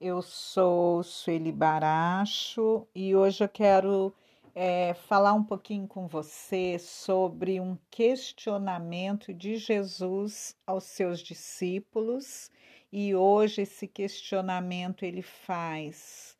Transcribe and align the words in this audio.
Eu 0.00 0.22
sou 0.22 1.02
Sueli 1.02 1.50
Baracho 1.50 2.86
e 2.94 3.16
hoje 3.16 3.42
eu 3.42 3.48
quero 3.48 4.14
é, 4.54 4.94
falar 4.94 5.32
um 5.32 5.42
pouquinho 5.42 5.88
com 5.88 6.06
você 6.06 6.78
sobre 6.78 7.58
um 7.58 7.76
questionamento 7.90 9.34
de 9.34 9.56
Jesus 9.56 10.56
aos 10.64 10.84
seus 10.84 11.18
discípulos 11.18 12.48
e 12.92 13.12
hoje 13.12 13.62
esse 13.62 13.88
questionamento 13.88 15.04
ele 15.04 15.20
faz 15.20 16.38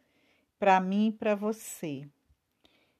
para 0.56 0.78
mim 0.78 1.08
e 1.08 1.12
para 1.12 1.34
você. 1.34 2.08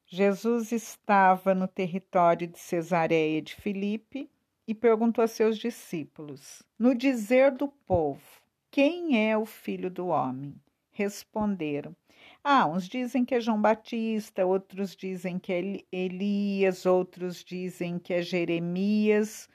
Jesus 0.07 0.73
estava 0.73 1.55
no 1.55 1.69
território 1.69 2.49
de 2.49 2.59
Cesareia 2.59 3.41
de 3.41 3.55
Filipe 3.55 4.29
e 4.67 4.75
perguntou 4.75 5.23
a 5.23 5.29
seus 5.29 5.57
discípulos: 5.57 6.65
No 6.77 6.97
dizer 6.97 7.53
do 7.53 7.69
povo, 7.69 8.39
quem 8.71 9.29
é 9.29 9.37
o 9.37 9.47
filho 9.47 9.91
do 9.91 10.09
homem? 10.09 10.55
Responderam: 10.91 11.95
Ah, 12.43 12.67
uns 12.67 12.89
dizem 12.89 13.25
que 13.25 13.35
é 13.35 13.41
João 13.41 13.61
Batista, 13.61 14.45
outros 14.47 14.95
dizem 14.97 15.39
que 15.39 15.53
é 15.53 15.85
Elias, 15.91 16.87
outros 16.87 17.43
dizem 17.45 17.99
que 17.99 18.15
é 18.15 18.23
Jeremias 18.23 19.49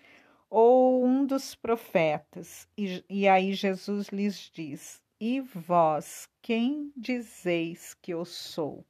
ou 0.50 1.04
um 1.04 1.26
dos 1.26 1.56
profetas. 1.56 2.68
E, 2.78 3.04
e 3.10 3.28
aí 3.28 3.54
Jesus 3.54 4.10
lhes 4.10 4.52
diz: 4.54 5.02
E 5.20 5.42
vós, 5.42 6.30
quem 6.44 6.92
dizeis 6.96 7.96
que 7.96 8.14
eu 8.14 8.24
sou? 8.24 8.86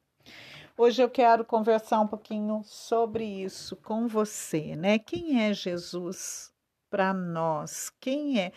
Hoje 0.76 1.02
eu 1.02 1.08
quero 1.08 1.44
conversar 1.44 2.00
um 2.00 2.06
pouquinho 2.06 2.62
sobre 2.64 3.24
isso 3.24 3.76
com 3.76 4.06
você, 4.06 4.76
né? 4.76 4.98
Quem 4.98 5.42
é 5.42 5.54
Jesus 5.54 6.52
para 6.90 7.14
nós? 7.14 7.90
Quem 7.98 8.40
é? 8.40 8.52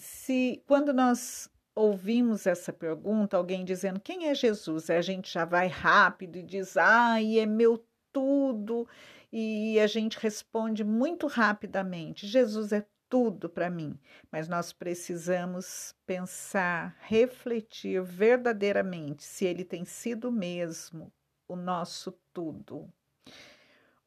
Se 0.00 0.62
quando 0.66 0.92
nós 0.92 1.48
ouvimos 1.74 2.46
essa 2.46 2.72
pergunta, 2.72 3.36
alguém 3.36 3.64
dizendo 3.64 4.00
quem 4.00 4.28
é 4.28 4.34
Jesus, 4.34 4.90
a 4.90 5.00
gente 5.00 5.32
já 5.32 5.44
vai 5.44 5.68
rápido 5.68 6.36
e 6.36 6.42
diz, 6.42 6.76
ai, 6.76 7.38
é 7.38 7.46
meu 7.46 7.84
tudo, 8.12 8.88
e 9.32 9.78
a 9.78 9.86
gente 9.86 10.18
responde 10.18 10.82
muito 10.82 11.26
rapidamente: 11.26 12.26
Jesus 12.26 12.72
é 12.72 12.84
tudo 13.08 13.48
para 13.48 13.70
mim. 13.70 13.98
Mas 14.30 14.48
nós 14.48 14.72
precisamos 14.72 15.94
pensar, 16.06 16.96
refletir 17.00 18.02
verdadeiramente 18.02 19.22
se 19.22 19.44
ele 19.44 19.64
tem 19.64 19.84
sido 19.84 20.30
mesmo 20.32 21.12
o 21.48 21.56
nosso 21.56 22.12
tudo. 22.32 22.92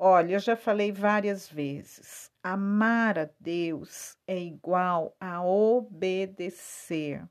Olha, 0.06 0.34
eu 0.34 0.40
já 0.40 0.58
falei 0.58 0.92
várias 0.92 1.48
vezes, 1.48 2.30
amar 2.44 3.18
a 3.18 3.30
Deus 3.40 4.18
é 4.28 4.38
igual 4.38 5.16
a 5.18 5.42
obedecer. 5.42 7.26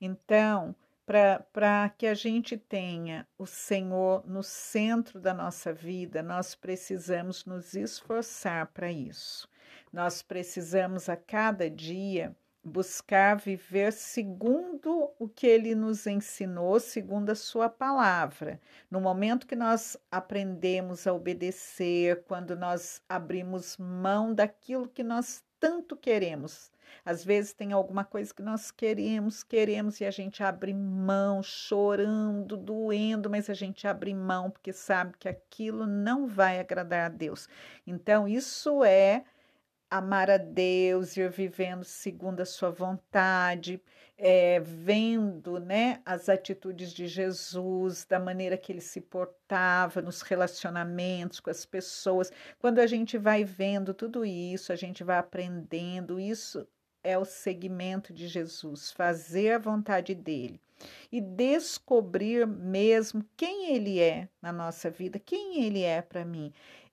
Então, 0.00 0.72
para 1.04 1.88
que 1.98 2.06
a 2.06 2.14
gente 2.14 2.56
tenha 2.56 3.26
o 3.36 3.44
Senhor 3.44 4.24
no 4.24 4.40
centro 4.40 5.18
da 5.18 5.34
nossa 5.34 5.72
vida, 5.72 6.22
nós 6.22 6.54
precisamos 6.54 7.44
nos 7.44 7.74
esforçar 7.74 8.68
para 8.68 8.92
isso. 8.92 9.48
Nós 9.92 10.22
precisamos 10.22 11.08
a 11.08 11.16
cada 11.16 11.68
dia 11.68 12.36
buscar 12.62 13.36
viver 13.36 13.92
segundo 13.92 15.10
o 15.18 15.28
que 15.28 15.46
ele 15.46 15.74
nos 15.74 16.06
ensinou, 16.06 16.78
segundo 16.78 17.30
a 17.30 17.34
sua 17.34 17.68
palavra. 17.68 18.60
No 18.90 19.00
momento 19.00 19.46
que 19.46 19.56
nós 19.56 19.96
aprendemos 20.10 21.06
a 21.06 21.12
obedecer, 21.12 22.22
quando 22.24 22.54
nós 22.54 23.02
abrimos 23.08 23.76
mão 23.78 24.34
daquilo 24.34 24.88
que 24.88 25.02
nós 25.02 25.42
tanto 25.58 25.96
queremos. 25.96 26.70
Às 27.04 27.24
vezes 27.24 27.52
tem 27.52 27.72
alguma 27.72 28.04
coisa 28.04 28.34
que 28.34 28.42
nós 28.42 28.70
queremos, 28.70 29.42
queremos 29.42 30.00
e 30.00 30.04
a 30.04 30.10
gente 30.10 30.42
abre 30.42 30.74
mão, 30.74 31.42
chorando, 31.42 32.56
doendo, 32.56 33.30
mas 33.30 33.48
a 33.48 33.54
gente 33.54 33.86
abre 33.86 34.12
mão 34.14 34.50
porque 34.50 34.72
sabe 34.72 35.14
que 35.18 35.28
aquilo 35.28 35.86
não 35.86 36.26
vai 36.26 36.58
agradar 36.58 37.06
a 37.06 37.14
Deus. 37.14 37.48
Então, 37.86 38.26
isso 38.26 38.82
é 38.82 39.24
amar 39.90 40.30
a 40.30 40.36
Deus, 40.36 41.16
ir 41.16 41.28
vivendo 41.30 41.84
segundo 41.84 42.40
a 42.40 42.46
sua 42.46 42.70
vontade, 42.70 43.82
é, 44.16 44.60
vendo 44.60 45.58
né, 45.58 46.00
as 46.04 46.28
atitudes 46.28 46.92
de 46.92 47.08
Jesus, 47.08 48.04
da 48.04 48.20
maneira 48.20 48.56
que 48.56 48.70
ele 48.70 48.80
se 48.80 49.00
portava 49.00 50.00
nos 50.00 50.22
relacionamentos 50.22 51.40
com 51.40 51.50
as 51.50 51.64
pessoas. 51.64 52.30
Quando 52.58 52.78
a 52.78 52.86
gente 52.86 53.18
vai 53.18 53.42
vendo 53.42 53.92
tudo 53.92 54.24
isso, 54.24 54.72
a 54.72 54.76
gente 54.76 55.02
vai 55.02 55.18
aprendendo, 55.18 56.20
isso 56.20 56.68
é 57.02 57.18
o 57.18 57.24
segmento 57.24 58.12
de 58.12 58.28
Jesus, 58.28 58.92
fazer 58.92 59.54
a 59.54 59.58
vontade 59.58 60.14
dele 60.14 60.60
e 61.10 61.20
descobrir 61.20 62.46
mesmo 62.46 63.24
quem 63.36 63.74
ele 63.74 64.00
é 64.00 64.28
na 64.40 64.52
nossa 64.52 64.90
vida, 64.90 65.18
quem 65.18 65.62
ele 65.64 65.82
é 65.82 66.00
para 66.00 66.24
mim 66.24 66.52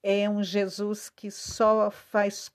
é 0.09 0.29
um 0.29 0.41
Jesus 0.41 1.09
que 1.09 1.29
só 1.29 1.91
faz 1.91 2.49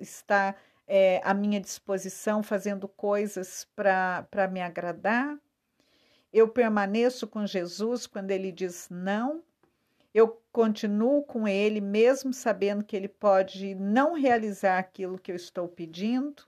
está 0.00 0.54
é, 0.86 1.20
à 1.22 1.34
minha 1.34 1.60
disposição 1.60 2.42
fazendo 2.42 2.88
coisas 2.88 3.68
para 3.76 4.48
me 4.50 4.62
agradar? 4.62 5.38
Eu 6.32 6.48
permaneço 6.48 7.26
com 7.26 7.46
Jesus 7.46 8.06
quando 8.06 8.30
ele 8.30 8.50
diz 8.50 8.88
não? 8.90 9.42
Eu 10.14 10.42
continuo 10.50 11.22
com 11.24 11.46
ele 11.46 11.82
mesmo 11.82 12.32
sabendo 12.32 12.82
que 12.82 12.96
ele 12.96 13.08
pode 13.08 13.74
não 13.74 14.14
realizar 14.14 14.78
aquilo 14.78 15.18
que 15.18 15.30
eu 15.30 15.36
estou 15.36 15.68
pedindo? 15.68 16.42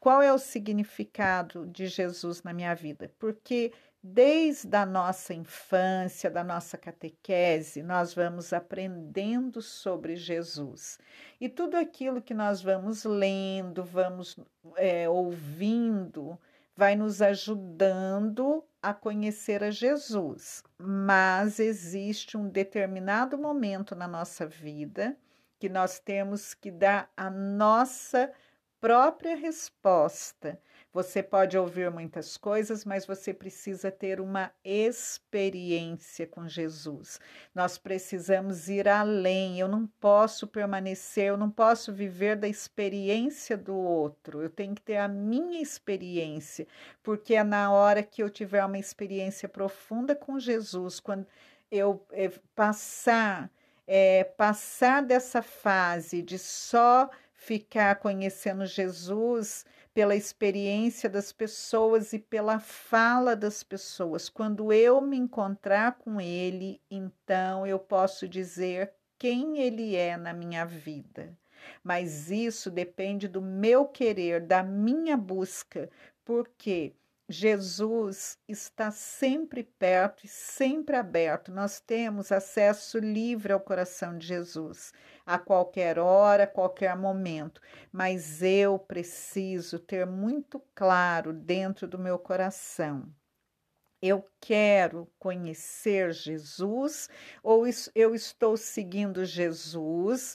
Qual 0.00 0.22
é 0.22 0.32
o 0.32 0.38
significado 0.38 1.66
de 1.66 1.88
Jesus 1.88 2.42
na 2.42 2.54
minha 2.54 2.74
vida? 2.74 3.12
Porque 3.18 3.74
Desde 4.02 4.76
a 4.76 4.86
nossa 4.86 5.34
infância, 5.34 6.30
da 6.30 6.44
nossa 6.44 6.78
catequese, 6.78 7.82
nós 7.82 8.14
vamos 8.14 8.52
aprendendo 8.52 9.60
sobre 9.60 10.14
Jesus. 10.14 10.98
E 11.40 11.48
tudo 11.48 11.76
aquilo 11.76 12.22
que 12.22 12.32
nós 12.32 12.62
vamos 12.62 13.04
lendo, 13.04 13.82
vamos 13.82 14.38
é, 14.76 15.08
ouvindo, 15.08 16.38
vai 16.76 16.94
nos 16.94 17.20
ajudando 17.20 18.64
a 18.80 18.94
conhecer 18.94 19.64
a 19.64 19.70
Jesus. 19.70 20.62
Mas 20.78 21.58
existe 21.58 22.36
um 22.36 22.48
determinado 22.48 23.36
momento 23.36 23.96
na 23.96 24.06
nossa 24.06 24.46
vida 24.46 25.18
que 25.58 25.68
nós 25.68 25.98
temos 25.98 26.54
que 26.54 26.70
dar 26.70 27.10
a 27.16 27.28
nossa 27.28 28.32
própria 28.80 29.34
resposta 29.34 30.60
você 30.98 31.22
pode 31.22 31.56
ouvir 31.56 31.92
muitas 31.92 32.36
coisas, 32.36 32.84
mas 32.84 33.06
você 33.06 33.32
precisa 33.32 33.88
ter 33.88 34.20
uma 34.20 34.50
experiência 34.64 36.26
com 36.26 36.48
Jesus. 36.48 37.20
Nós 37.54 37.78
precisamos 37.78 38.68
ir 38.68 38.88
além. 38.88 39.60
Eu 39.60 39.68
não 39.68 39.86
posso 39.86 40.44
permanecer, 40.44 41.26
eu 41.26 41.36
não 41.36 41.52
posso 41.52 41.92
viver 41.92 42.34
da 42.34 42.48
experiência 42.48 43.56
do 43.56 43.76
outro. 43.76 44.42
Eu 44.42 44.50
tenho 44.50 44.74
que 44.74 44.82
ter 44.82 44.96
a 44.96 45.06
minha 45.06 45.62
experiência, 45.62 46.66
porque 47.00 47.36
é 47.36 47.44
na 47.44 47.70
hora 47.70 48.02
que 48.02 48.20
eu 48.20 48.28
tiver 48.28 48.64
uma 48.64 48.76
experiência 48.76 49.48
profunda 49.48 50.16
com 50.16 50.40
Jesus, 50.40 50.98
quando 50.98 51.24
eu 51.70 52.04
é, 52.10 52.28
passar 52.56 53.48
é, 53.86 54.24
passar 54.24 55.00
dessa 55.04 55.42
fase 55.42 56.22
de 56.22 56.40
só 56.40 57.08
ficar 57.32 57.94
conhecendo 58.00 58.66
Jesus 58.66 59.64
pela 59.94 60.14
experiência 60.14 61.08
das 61.08 61.32
pessoas 61.32 62.12
e 62.12 62.18
pela 62.18 62.58
fala 62.58 63.34
das 63.34 63.62
pessoas. 63.62 64.28
Quando 64.28 64.72
eu 64.72 65.00
me 65.00 65.16
encontrar 65.16 65.98
com 65.98 66.20
ele, 66.20 66.80
então 66.90 67.66
eu 67.66 67.78
posso 67.78 68.28
dizer 68.28 68.92
quem 69.18 69.58
ele 69.58 69.96
é 69.96 70.16
na 70.16 70.32
minha 70.32 70.64
vida. 70.64 71.36
Mas 71.82 72.30
isso 72.30 72.70
depende 72.70 73.26
do 73.26 73.42
meu 73.42 73.86
querer, 73.86 74.40
da 74.40 74.62
minha 74.62 75.16
busca, 75.16 75.90
porque 76.24 76.94
Jesus 77.30 78.38
está 78.48 78.90
sempre 78.90 79.62
perto 79.62 80.24
e 80.24 80.28
sempre 80.28 80.96
aberto. 80.96 81.52
Nós 81.52 81.78
temos 81.78 82.32
acesso 82.32 82.98
livre 82.98 83.52
ao 83.52 83.60
coração 83.60 84.16
de 84.16 84.26
Jesus 84.26 84.94
a 85.26 85.38
qualquer 85.38 85.98
hora, 85.98 86.44
a 86.44 86.46
qualquer 86.46 86.96
momento, 86.96 87.60
mas 87.92 88.42
eu 88.42 88.78
preciso 88.78 89.78
ter 89.78 90.06
muito 90.06 90.58
claro 90.74 91.34
dentro 91.34 91.86
do 91.86 91.98
meu 91.98 92.18
coração. 92.18 93.06
Eu 94.00 94.26
quero 94.40 95.06
conhecer 95.18 96.12
Jesus 96.12 97.10
ou 97.42 97.64
eu 97.94 98.14
estou 98.14 98.56
seguindo 98.56 99.26
Jesus 99.26 100.34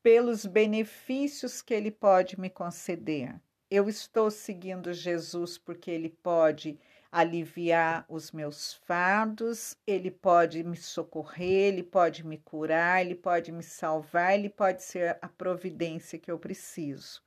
pelos 0.00 0.46
benefícios 0.46 1.60
que 1.60 1.74
ele 1.74 1.90
pode 1.90 2.38
me 2.38 2.48
conceder? 2.48 3.40
Eu 3.70 3.88
estou 3.88 4.32
seguindo 4.32 4.92
Jesus 4.92 5.56
porque 5.56 5.92
ele 5.92 6.08
pode 6.08 6.76
aliviar 7.12 8.04
os 8.08 8.32
meus 8.32 8.74
fardos, 8.74 9.76
ele 9.86 10.10
pode 10.10 10.64
me 10.64 10.76
socorrer, 10.76 11.68
ele 11.68 11.84
pode 11.84 12.26
me 12.26 12.36
curar, 12.36 13.00
ele 13.00 13.14
pode 13.14 13.52
me 13.52 13.62
salvar, 13.62 14.34
ele 14.34 14.48
pode 14.48 14.82
ser 14.82 15.16
a 15.22 15.28
providência 15.28 16.18
que 16.18 16.32
eu 16.32 16.36
preciso. 16.36 17.22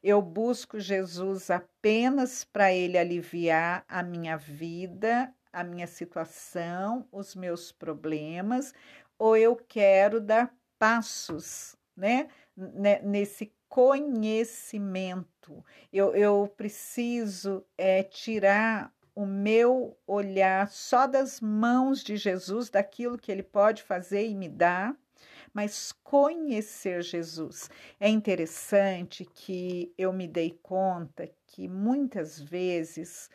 Eu 0.00 0.22
busco 0.22 0.78
Jesus 0.78 1.50
apenas 1.50 2.44
para 2.44 2.72
ele 2.72 2.96
aliviar 2.96 3.84
a 3.88 4.00
minha 4.00 4.36
vida, 4.36 5.34
a 5.52 5.64
minha 5.64 5.88
situação, 5.88 7.08
os 7.10 7.34
meus 7.34 7.72
problemas, 7.72 8.72
ou 9.18 9.36
eu 9.36 9.56
quero 9.56 10.20
dar 10.20 10.54
passos, 10.78 11.76
né, 11.96 12.28
nesse 13.02 13.52
conhecimento. 13.68 15.64
Eu, 15.92 16.14
eu 16.14 16.52
preciso 16.56 17.64
é, 17.76 18.02
tirar 18.02 18.92
o 19.14 19.26
meu 19.26 19.98
olhar 20.06 20.70
só 20.70 21.06
das 21.06 21.40
mãos 21.40 22.04
de 22.04 22.16
Jesus, 22.16 22.70
daquilo 22.70 23.18
que 23.18 23.32
ele 23.32 23.42
pode 23.42 23.82
fazer 23.82 24.26
e 24.26 24.34
me 24.34 24.48
dar, 24.48 24.96
mas 25.52 25.90
conhecer 26.04 27.02
Jesus. 27.02 27.68
É 27.98 28.08
interessante 28.08 29.24
que 29.24 29.92
eu 29.98 30.12
me 30.12 30.28
dei 30.28 30.56
conta 30.62 31.28
que 31.46 31.66
muitas 31.66 32.40
vezes 32.40 33.28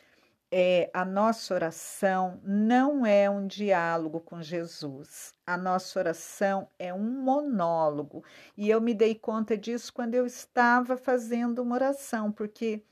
é, 0.55 0.91
a 0.93 1.03
nossa 1.03 1.55
oração 1.55 2.39
não 2.43 3.03
é 3.03 3.27
um 3.27 3.47
diálogo 3.47 4.19
com 4.19 4.39
Jesus. 4.39 5.33
A 5.47 5.57
nossa 5.57 5.97
oração 5.97 6.69
é 6.77 6.93
um 6.93 7.23
monólogo. 7.23 8.23
E 8.55 8.69
eu 8.69 8.79
me 8.79 8.93
dei 8.93 9.15
conta 9.15 9.57
disso 9.57 9.91
quando 9.91 10.13
eu 10.13 10.27
estava 10.27 10.95
fazendo 10.95 11.63
uma 11.63 11.73
oração, 11.73 12.31
porque 12.31 12.83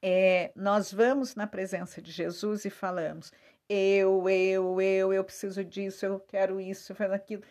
é, 0.00 0.52
nós 0.54 0.92
vamos 0.92 1.34
na 1.34 1.44
presença 1.44 2.00
de 2.00 2.12
Jesus 2.12 2.64
e 2.64 2.70
falamos: 2.70 3.32
eu, 3.68 4.28
eu, 4.30 4.80
eu, 4.80 5.12
eu 5.12 5.24
preciso 5.24 5.64
disso, 5.64 6.06
eu 6.06 6.20
quero 6.20 6.60
isso, 6.60 6.92
eu 6.92 6.96
quero 6.96 7.14
aquilo. 7.14 7.42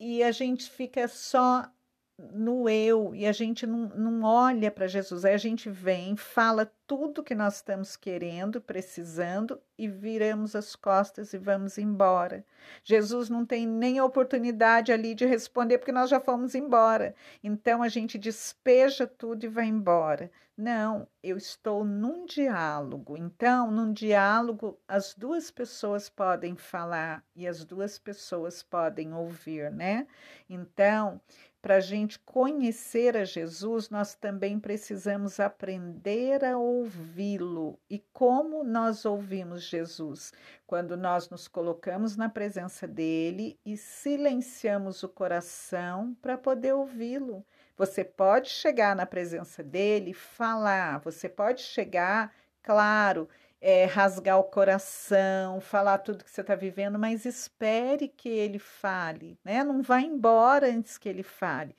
E 0.00 0.20
a 0.20 0.32
gente 0.32 0.68
fica 0.68 1.06
só 1.06 1.70
no 2.18 2.68
eu 2.68 3.14
e 3.14 3.26
a 3.26 3.32
gente 3.32 3.66
não, 3.66 3.88
não 3.88 4.22
olha 4.22 4.70
para 4.70 4.86
Jesus. 4.86 5.24
Aí 5.24 5.34
a 5.34 5.38
gente 5.38 5.68
vem, 5.68 6.16
fala 6.16 6.70
tudo 6.86 7.22
que 7.22 7.34
nós 7.34 7.56
estamos 7.56 7.96
querendo, 7.96 8.60
precisando 8.60 9.60
e 9.76 9.88
viramos 9.88 10.54
as 10.54 10.76
costas 10.76 11.32
e 11.32 11.38
vamos 11.38 11.76
embora. 11.76 12.44
Jesus 12.84 13.28
não 13.28 13.44
tem 13.44 13.66
nem 13.66 14.00
oportunidade 14.00 14.92
ali 14.92 15.14
de 15.14 15.26
responder 15.26 15.78
porque 15.78 15.92
nós 15.92 16.08
já 16.08 16.20
fomos 16.20 16.54
embora. 16.54 17.14
Então 17.42 17.82
a 17.82 17.88
gente 17.88 18.16
despeja 18.16 19.06
tudo 19.06 19.44
e 19.44 19.48
vai 19.48 19.66
embora. 19.66 20.30
Não, 20.56 21.08
eu 21.20 21.36
estou 21.36 21.84
num 21.84 22.26
diálogo. 22.26 23.16
Então, 23.16 23.72
num 23.72 23.92
diálogo, 23.92 24.78
as 24.86 25.12
duas 25.12 25.50
pessoas 25.50 26.08
podem 26.08 26.54
falar 26.54 27.24
e 27.34 27.48
as 27.48 27.64
duas 27.64 27.98
pessoas 27.98 28.62
podem 28.62 29.12
ouvir, 29.12 29.72
né? 29.72 30.06
Então, 30.48 31.20
para 31.64 31.76
a 31.76 31.80
gente 31.80 32.18
conhecer 32.18 33.16
a 33.16 33.24
Jesus, 33.24 33.88
nós 33.88 34.14
também 34.14 34.60
precisamos 34.60 35.40
aprender 35.40 36.44
a 36.44 36.58
ouvi-lo. 36.58 37.80
E 37.88 37.98
como 38.12 38.62
nós 38.62 39.06
ouvimos 39.06 39.62
Jesus? 39.62 40.30
Quando 40.66 40.94
nós 40.94 41.30
nos 41.30 41.48
colocamos 41.48 42.18
na 42.18 42.28
presença 42.28 42.86
dele 42.86 43.58
e 43.64 43.78
silenciamos 43.78 45.02
o 45.02 45.08
coração 45.08 46.14
para 46.20 46.36
poder 46.36 46.74
ouvi-lo. 46.74 47.42
Você 47.78 48.04
pode 48.04 48.50
chegar 48.50 48.94
na 48.94 49.06
presença 49.06 49.62
dele, 49.62 50.12
falar, 50.12 50.98
você 50.98 51.30
pode 51.30 51.62
chegar, 51.62 52.30
claro, 52.62 53.26
é, 53.66 53.86
rasgar 53.86 54.38
o 54.38 54.44
coração, 54.44 55.58
falar 55.58 55.96
tudo 55.96 56.22
que 56.22 56.30
você 56.30 56.42
está 56.42 56.54
vivendo, 56.54 56.98
mas 56.98 57.24
espere 57.24 58.08
que 58.08 58.28
ele 58.28 58.58
fale, 58.58 59.38
né? 59.42 59.64
Não 59.64 59.80
vá 59.80 60.02
embora 60.02 60.66
antes 60.70 60.98
que 60.98 61.08
ele 61.08 61.22
fale. 61.22 61.74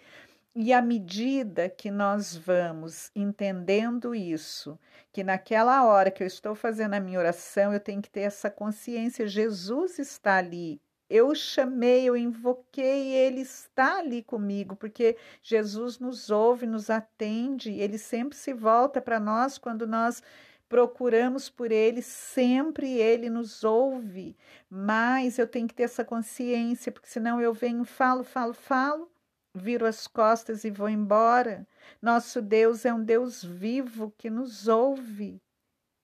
E 0.55 0.73
à 0.73 0.81
medida 0.81 1.69
que 1.69 1.91
nós 1.91 2.35
vamos 2.35 3.11
entendendo 3.15 4.15
isso, 4.15 4.79
que 5.13 5.23
naquela 5.23 5.85
hora 5.85 6.09
que 6.09 6.23
eu 6.23 6.27
estou 6.27 6.55
fazendo 6.55 6.95
a 6.95 6.99
minha 6.99 7.19
oração, 7.19 7.71
eu 7.71 7.79
tenho 7.79 8.01
que 8.01 8.09
ter 8.09 8.21
essa 8.21 8.49
consciência: 8.49 9.27
Jesus 9.27 9.99
está 9.99 10.37
ali. 10.37 10.81
Eu 11.07 11.35
chamei, 11.35 12.09
eu 12.09 12.17
invoquei, 12.17 13.13
ele 13.13 13.41
está 13.41 13.99
ali 13.99 14.23
comigo, 14.23 14.75
porque 14.75 15.15
Jesus 15.43 15.99
nos 15.99 16.31
ouve, 16.31 16.65
nos 16.65 16.89
atende, 16.89 17.69
ele 17.73 17.99
sempre 17.99 18.35
se 18.35 18.53
volta 18.53 18.99
para 18.99 19.19
nós 19.19 19.59
quando 19.59 19.85
nós 19.85 20.23
procuramos 20.67 21.49
por 21.49 21.71
Ele, 21.71 22.01
sempre 22.01 22.97
Ele 22.99 23.29
nos 23.29 23.63
ouve, 23.63 24.35
mas 24.69 25.37
eu 25.37 25.47
tenho 25.47 25.67
que 25.67 25.73
ter 25.73 25.83
essa 25.83 26.03
consciência, 26.03 26.91
porque 26.91 27.07
senão 27.07 27.41
eu 27.41 27.53
venho, 27.53 27.85
falo, 27.85 28.23
falo, 28.23 28.53
falo, 28.53 29.11
viro 29.53 29.85
as 29.85 30.07
costas 30.07 30.63
e 30.63 30.71
vou 30.71 30.89
embora. 30.89 31.67
Nosso 32.01 32.41
Deus 32.41 32.85
é 32.85 32.93
um 32.93 33.03
Deus 33.03 33.43
vivo 33.43 34.13
que 34.17 34.29
nos 34.29 34.67
ouve. 34.67 35.41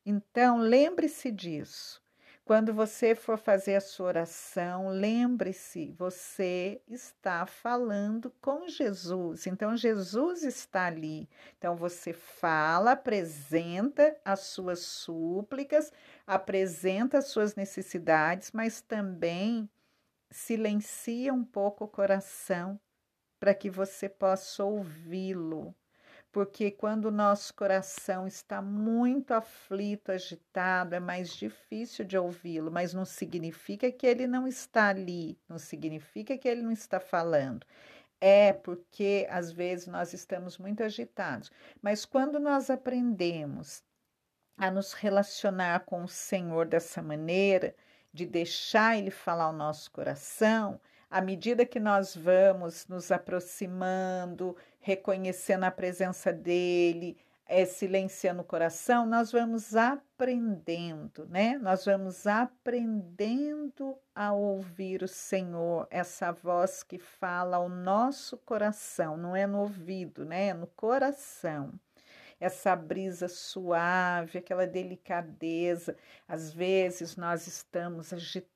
Então, 0.06 0.58
lembre-se 0.58 1.32
disso. 1.32 2.01
Quando 2.52 2.74
você 2.74 3.16
for 3.16 3.38
fazer 3.38 3.76
a 3.76 3.80
sua 3.80 4.08
oração, 4.08 4.90
lembre-se, 4.90 5.96
você 5.98 6.82
está 6.86 7.46
falando 7.46 8.30
com 8.42 8.68
Jesus. 8.68 9.48
Então, 9.48 9.78
Jesus 9.78 10.44
está 10.44 10.88
ali. 10.88 11.30
Então, 11.58 11.78
você 11.78 12.12
fala, 12.12 12.92
apresenta 12.92 14.20
as 14.26 14.42
suas 14.42 14.80
súplicas, 14.80 15.94
apresenta 16.28 17.20
as 17.20 17.28
suas 17.28 17.56
necessidades, 17.56 18.52
mas 18.52 18.82
também 18.82 19.70
silencia 20.30 21.34
um 21.34 21.46
pouco 21.46 21.86
o 21.86 21.88
coração 21.88 22.78
para 23.40 23.56
que 23.56 23.70
você 23.70 24.10
possa 24.10 24.66
ouvi-lo 24.66 25.74
porque 26.32 26.72
quando 26.72 27.06
o 27.06 27.12
nosso 27.12 27.54
coração 27.54 28.26
está 28.26 28.62
muito 28.62 29.34
aflito, 29.34 30.12
agitado, 30.12 30.96
é 30.96 31.00
mais 31.00 31.36
difícil 31.36 32.06
de 32.06 32.18
ouvi-lo, 32.18 32.72
mas 32.72 32.94
não 32.94 33.04
significa 33.06 33.92
que 33.92 34.08
ele 34.08 34.28
não 34.28 34.48
está 34.48 34.88
ali, 34.88 35.38
não 35.48 35.58
significa 35.58 36.38
que 36.38 36.48
ele 36.48 36.62
não 36.62 36.72
está 36.72 37.00
falando. 37.00 37.66
É 38.20 38.54
porque 38.54 39.28
às 39.30 39.52
vezes 39.52 39.88
nós 39.88 40.14
estamos 40.14 40.58
muito 40.58 40.84
agitados, 40.84 41.52
mas 41.82 42.06
quando 42.06 42.40
nós 42.40 42.70
aprendemos 42.70 43.84
a 44.58 44.70
nos 44.72 44.94
relacionar 44.94 45.82
com 45.82 46.04
o 46.04 46.08
Senhor 46.08 46.68
dessa 46.68 47.02
maneira, 47.02 47.76
de 48.14 48.26
deixar 48.26 48.98
Ele 48.98 49.10
falar 49.10 49.50
o 49.50 49.54
nosso 49.54 49.92
coração, 49.92 50.80
à 51.12 51.20
medida 51.20 51.66
que 51.66 51.80
nós 51.80 52.16
vamos 52.16 52.88
nos 52.88 53.12
aproximando, 53.12 54.56
reconhecendo 54.80 55.66
a 55.66 55.72
presença 55.72 56.32
dele, 56.32 57.18
é, 57.46 57.66
silenciando 57.66 58.42
o 58.42 58.46
coração, 58.46 59.06
nós 59.06 59.30
vamos 59.30 59.76
aprendendo, 59.76 61.28
né? 61.28 61.58
Nós 61.58 61.84
vamos 61.84 62.26
aprendendo 62.26 63.98
a 64.16 64.32
ouvir 64.32 65.04
o 65.04 65.08
Senhor, 65.08 65.86
essa 65.92 66.32
voz 66.32 66.82
que 66.82 66.98
fala 66.98 67.58
ao 67.58 67.68
nosso 67.68 68.38
coração, 68.38 69.18
não 69.18 69.36
é 69.36 69.46
no 69.46 69.60
ouvido, 69.60 70.24
né? 70.24 70.48
É 70.48 70.54
no 70.54 70.68
coração 70.68 71.74
essa 72.42 72.76
brisa 72.76 73.28
suave, 73.28 74.40
aquela 74.40 74.66
delicadeza. 74.66 75.96
Às 76.28 76.52
vezes 76.52 77.16
nós 77.16 77.46
estamos 77.46 78.12
agitados, 78.12 78.51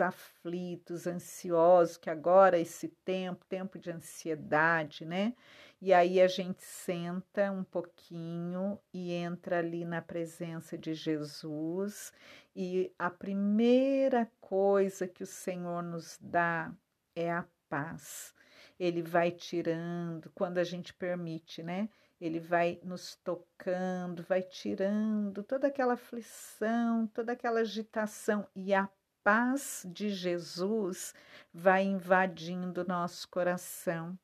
aflitos, 0.00 1.06
ansiosos, 1.06 1.96
que 1.96 2.10
agora 2.10 2.58
esse 2.58 2.88
tempo, 2.88 3.44
tempo 3.46 3.78
de 3.78 3.90
ansiedade, 3.90 5.04
né? 5.04 5.34
E 5.80 5.92
aí 5.92 6.20
a 6.20 6.28
gente 6.28 6.62
senta 6.62 7.50
um 7.50 7.64
pouquinho 7.64 8.78
e 8.92 9.12
entra 9.12 9.58
ali 9.58 9.84
na 9.84 10.00
presença 10.00 10.78
de 10.78 10.94
Jesus, 10.94 12.12
e 12.54 12.92
a 12.98 13.10
primeira 13.10 14.30
coisa 14.40 15.08
que 15.08 15.22
o 15.22 15.26
Senhor 15.26 15.82
nos 15.82 16.18
dá 16.20 16.72
é 17.14 17.30
a 17.32 17.44
paz. 17.68 18.34
Ele 18.78 19.02
vai 19.02 19.30
tirando, 19.30 20.30
quando 20.34 20.58
a 20.58 20.64
gente 20.64 20.94
permite, 20.94 21.62
né? 21.62 21.88
ele 22.24 22.38
vai 22.38 22.78
nos 22.84 23.16
tocando, 23.16 24.22
vai 24.22 24.42
tirando 24.42 25.42
toda 25.42 25.66
aquela 25.66 25.94
aflição, 25.94 27.04
toda 27.08 27.32
aquela 27.32 27.60
agitação 27.60 28.46
e 28.54 28.72
a 28.72 28.88
paz 29.24 29.84
de 29.86 30.10
Jesus 30.10 31.14
vai 31.52 31.82
invadindo 31.84 32.86
nosso 32.86 33.28
coração. 33.28 34.18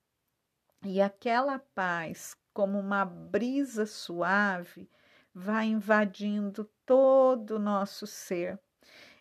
E 0.85 1.01
aquela 1.01 1.59
paz, 1.59 2.37
como 2.53 2.79
uma 2.79 3.05
brisa 3.05 3.87
suave, 3.87 4.89
vai 5.35 5.67
invadindo 5.67 6.69
todo 6.85 7.57
o 7.57 7.59
nosso 7.59 8.07
ser. 8.07 8.59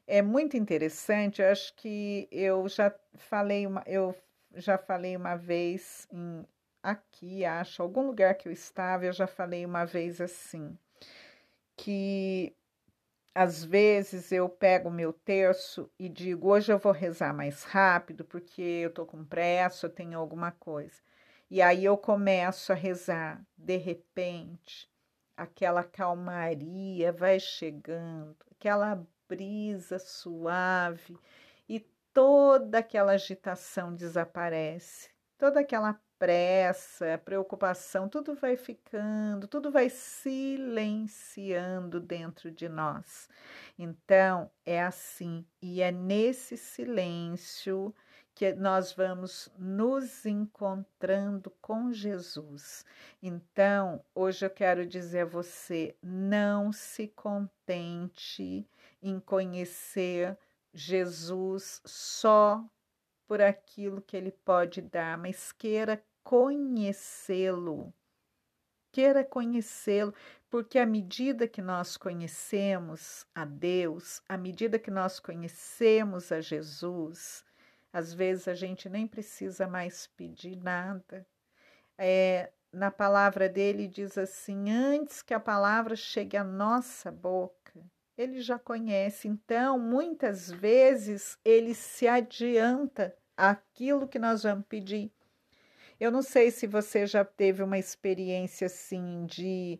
É 0.06 0.22
muito 0.22 0.56
interessante, 0.56 1.42
eu 1.42 1.52
acho 1.52 1.76
que 1.76 2.28
eu 2.32 2.68
já 2.70 2.94
falei 3.16 3.68
uma, 3.68 3.84
eu 3.86 4.16
já 4.56 4.78
falei 4.78 5.16
uma 5.18 5.36
vez 5.36 6.08
em, 6.12 6.46
aqui, 6.82 7.44
acho, 7.44 7.82
algum 7.82 8.08
lugar 8.08 8.36
que 8.36 8.48
eu 8.48 8.52
estava, 8.52 9.06
eu 9.06 9.12
já 9.14 9.28
falei 9.28 9.66
uma 9.66 9.84
vez 9.84 10.22
assim, 10.22 10.78
que 11.76 12.56
às 13.38 13.63
vezes 13.63 14.32
eu 14.32 14.50
pego 14.50 14.89
o 14.89 14.91
meu 14.91 15.13
terço 15.13 15.88
e 16.00 16.10
digo, 16.10 16.50
hoje 16.50 16.74
eu 16.74 16.79
vou 16.79 16.91
rezar 16.91 17.32
mais 17.36 17.63
rápido 17.63 18.25
porque 18.25 18.63
eu 18.63 18.89
tô 18.91 19.06
com 19.06 19.24
pressa, 19.24 19.86
eu 19.86 19.91
tenho 19.91 20.17
alguma 20.17 20.51
coisa. 20.51 21.00
E 21.48 21.62
aí 21.62 21.86
eu 21.86 21.96
começo 21.96 22.72
a 22.72 22.75
rezar. 22.75 23.39
De 23.56 23.77
repente, 23.77 24.89
aquela 25.38 25.84
calmaria 25.84 27.12
vai 27.12 27.39
chegando, 27.39 28.36
aquela 28.50 29.06
brisa 29.29 30.00
suave 30.00 31.15
e 31.70 31.79
toda 32.12 32.79
aquela 32.79 33.12
agitação 33.12 33.94
desaparece, 33.94 35.12
toda 35.38 35.60
aquela 35.60 36.01
pressa, 36.20 37.22
preocupação, 37.24 38.10
tudo 38.10 38.36
vai 38.36 38.58
ficando, 38.58 39.48
tudo 39.48 39.72
vai 39.72 39.90
silenciando 39.90 42.00
dentro 42.00 42.52
de 42.52 42.68
nós. 42.68 43.30
Então, 43.78 44.50
é 44.66 44.84
assim, 44.84 45.46
e 45.62 45.82
é 45.82 45.92
nesse 45.92 46.58
silêncio 46.58 47.94
que 48.38 48.54
nós 48.54 48.94
vamos 48.94 49.50
nos 49.58 50.26
encontrando 50.26 51.50
com 51.60 51.92
Jesus. 51.92 52.86
Então, 53.22 54.06
hoje 54.14 54.46
eu 54.46 54.50
quero 54.50 54.86
dizer 54.86 55.22
a 55.22 55.26
você: 55.26 55.96
não 56.04 56.72
se 56.72 57.08
contente 57.08 58.70
em 59.02 59.20
conhecer 59.20 60.38
Jesus 60.72 61.82
só 61.84 62.64
por 63.28 63.42
aquilo 63.42 64.02
que 64.02 64.16
ele 64.16 64.32
pode 64.32 64.82
dar, 64.82 65.18
mas 65.18 65.52
queira 65.52 66.02
conhecê-lo. 66.28 67.94
Queira 68.92 69.24
conhecê-lo, 69.24 70.14
porque 70.50 70.78
à 70.78 70.86
medida 70.86 71.48
que 71.48 71.62
nós 71.62 71.96
conhecemos 71.96 73.26
a 73.34 73.46
Deus, 73.46 74.22
à 74.28 74.38
medida 74.38 74.78
que 74.78 74.92
nós 74.92 75.22
conhecemos 75.22 76.30
a 76.30 76.42
Jesus, 76.42 77.46
às 77.94 78.14
vezes 78.14 78.50
a 78.50 78.54
gente 78.54 78.90
nem 78.90 79.08
precisa 79.08 79.68
mais 79.68 80.08
pedir 80.18 80.58
nada. 80.58 81.26
É, 81.98 82.52
na 82.74 82.92
palavra 82.92 83.48
dele 83.48 83.88
diz 83.88 84.18
assim: 84.18 84.70
antes 84.70 85.22
que 85.22 85.34
a 85.34 85.40
palavra 85.40 85.96
chegue 85.96 86.36
à 86.36 86.44
nossa 86.44 87.10
boca, 87.10 87.82
ele 88.18 88.42
já 88.42 88.60
conhece. 88.60 89.30
Então, 89.30 89.80
muitas 89.80 90.52
vezes, 90.52 91.40
ele 91.46 91.74
se 91.74 92.06
adianta 92.06 93.16
aquilo 93.38 94.10
que 94.10 94.20
nós 94.20 94.44
vamos 94.44 94.66
pedir. 94.68 95.10
Eu 96.00 96.12
não 96.12 96.22
sei 96.22 96.51
se 96.51 96.68
você 96.68 97.06
já 97.06 97.25
teve 97.25 97.63
uma 97.63 97.77
experiência 97.77 98.68
assim 98.68 99.25
de 99.25 99.80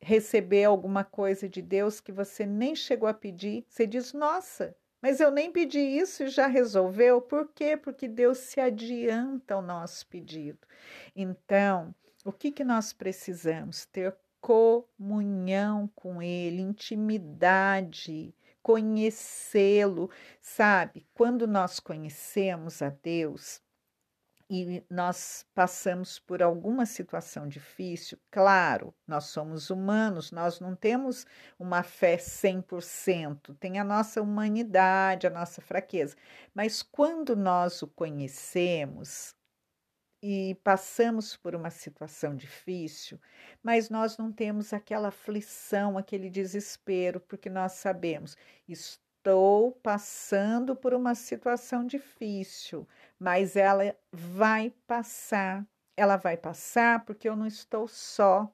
receber 0.00 0.64
alguma 0.64 1.04
coisa 1.04 1.48
de 1.48 1.62
Deus 1.62 2.00
que 2.00 2.12
você 2.12 2.44
nem 2.44 2.74
chegou 2.74 3.08
a 3.08 3.14
pedir. 3.14 3.64
Você 3.68 3.86
diz: 3.86 4.12
Nossa, 4.12 4.76
mas 5.00 5.20
eu 5.20 5.30
nem 5.30 5.52
pedi 5.52 5.78
isso 5.78 6.24
e 6.24 6.28
já 6.28 6.46
resolveu. 6.46 7.20
Por 7.20 7.48
quê? 7.54 7.76
Porque 7.76 8.08
Deus 8.08 8.38
se 8.38 8.60
adianta 8.60 9.54
ao 9.54 9.62
nosso 9.62 10.06
pedido. 10.08 10.66
Então, 11.14 11.94
o 12.24 12.32
que, 12.32 12.50
que 12.50 12.64
nós 12.64 12.92
precisamos? 12.92 13.84
Ter 13.86 14.16
comunhão 14.40 15.90
com 15.94 16.20
Ele, 16.20 16.60
intimidade, 16.60 18.34
conhecê-lo, 18.62 20.10
sabe? 20.40 21.06
Quando 21.14 21.46
nós 21.46 21.80
conhecemos 21.80 22.82
a 22.82 22.90
Deus, 22.90 23.60
e 24.50 24.84
nós 24.90 25.46
passamos 25.54 26.18
por 26.18 26.42
alguma 26.42 26.84
situação 26.86 27.48
difícil, 27.48 28.18
claro, 28.30 28.94
nós 29.06 29.24
somos 29.24 29.70
humanos, 29.70 30.30
nós 30.30 30.60
não 30.60 30.76
temos 30.76 31.26
uma 31.58 31.82
fé 31.82 32.16
100%, 32.18 33.56
tem 33.58 33.78
a 33.78 33.84
nossa 33.84 34.20
humanidade, 34.20 35.26
a 35.26 35.30
nossa 35.30 35.62
fraqueza, 35.62 36.16
mas 36.54 36.82
quando 36.82 37.34
nós 37.34 37.80
o 37.82 37.88
conhecemos 37.88 39.34
e 40.22 40.54
passamos 40.64 41.36
por 41.36 41.54
uma 41.54 41.68
situação 41.70 42.34
difícil, 42.34 43.20
mas 43.62 43.90
nós 43.90 44.16
não 44.16 44.32
temos 44.32 44.72
aquela 44.72 45.08
aflição, 45.08 45.98
aquele 45.98 46.30
desespero, 46.30 47.20
porque 47.20 47.50
nós 47.50 47.72
sabemos, 47.72 48.36
estou 49.24 49.72
passando 49.72 50.76
por 50.76 50.92
uma 50.92 51.14
situação 51.14 51.86
difícil, 51.86 52.86
mas 53.18 53.56
ela 53.56 53.96
vai 54.12 54.70
passar. 54.86 55.66
Ela 55.96 56.16
vai 56.16 56.36
passar 56.36 57.04
porque 57.06 57.26
eu 57.26 57.34
não 57.34 57.46
estou 57.46 57.88
só. 57.88 58.52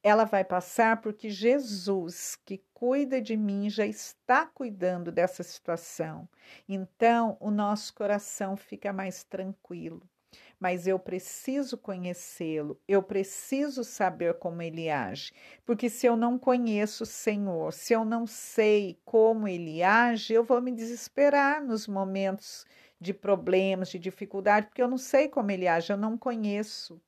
Ela 0.00 0.24
vai 0.24 0.44
passar 0.44 1.00
porque 1.00 1.28
Jesus, 1.28 2.36
que 2.44 2.62
cuida 2.72 3.20
de 3.20 3.36
mim, 3.36 3.68
já 3.68 3.84
está 3.84 4.46
cuidando 4.46 5.10
dessa 5.10 5.42
situação. 5.42 6.28
Então, 6.68 7.36
o 7.40 7.50
nosso 7.50 7.92
coração 7.92 8.56
fica 8.56 8.92
mais 8.92 9.24
tranquilo 9.24 10.08
mas 10.62 10.86
eu 10.86 10.96
preciso 10.96 11.76
conhecê-lo, 11.76 12.80
eu 12.86 13.02
preciso 13.02 13.82
saber 13.82 14.34
como 14.34 14.62
ele 14.62 14.88
age, 14.88 15.32
porque 15.66 15.90
se 15.90 16.06
eu 16.06 16.16
não 16.16 16.38
conheço 16.38 17.02
o 17.02 17.06
Senhor, 17.06 17.72
se 17.72 17.92
eu 17.92 18.04
não 18.04 18.28
sei 18.28 18.96
como 19.04 19.48
ele 19.48 19.82
age, 19.82 20.32
eu 20.32 20.44
vou 20.44 20.62
me 20.62 20.70
desesperar 20.70 21.60
nos 21.64 21.88
momentos 21.88 22.64
de 23.00 23.12
problemas, 23.12 23.88
de 23.88 23.98
dificuldade, 23.98 24.68
porque 24.68 24.80
eu 24.80 24.86
não 24.86 24.98
sei 24.98 25.28
como 25.28 25.50
ele 25.50 25.66
age, 25.66 25.92
eu 25.92 25.96
não 25.96 26.16
conheço. 26.16 27.02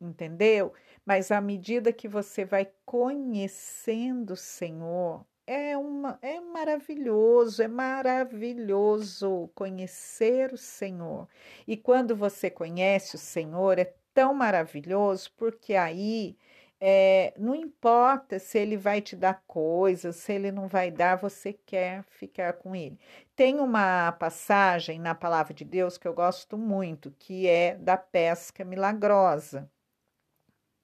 Entendeu? 0.00 0.74
Mas 1.06 1.30
à 1.30 1.40
medida 1.40 1.92
que 1.92 2.08
você 2.08 2.44
vai 2.44 2.68
conhecendo 2.84 4.32
o 4.32 4.36
Senhor, 4.36 5.24
é, 5.46 5.76
uma, 5.76 6.18
é 6.22 6.40
maravilhoso, 6.40 7.62
é 7.62 7.68
maravilhoso 7.68 9.50
conhecer 9.54 10.52
o 10.52 10.56
Senhor. 10.56 11.28
E 11.66 11.76
quando 11.76 12.14
você 12.16 12.50
conhece 12.50 13.16
o 13.16 13.18
Senhor, 13.18 13.78
é 13.78 13.94
tão 14.14 14.34
maravilhoso, 14.34 15.32
porque 15.36 15.74
aí 15.74 16.36
é, 16.80 17.32
não 17.38 17.54
importa 17.54 18.38
se 18.40 18.58
ele 18.58 18.76
vai 18.76 19.00
te 19.00 19.14
dar 19.14 19.42
coisas, 19.46 20.16
se 20.16 20.32
ele 20.32 20.50
não 20.50 20.66
vai 20.66 20.90
dar, 20.90 21.16
você 21.16 21.52
quer 21.52 22.02
ficar 22.04 22.54
com 22.54 22.74
ele. 22.74 22.98
Tem 23.36 23.60
uma 23.60 24.10
passagem 24.12 24.98
na 24.98 25.14
palavra 25.14 25.54
de 25.54 25.64
Deus 25.64 25.96
que 25.96 26.08
eu 26.08 26.14
gosto 26.14 26.58
muito, 26.58 27.12
que 27.18 27.46
é 27.48 27.76
da 27.76 27.96
pesca 27.96 28.64
milagrosa. 28.64 29.70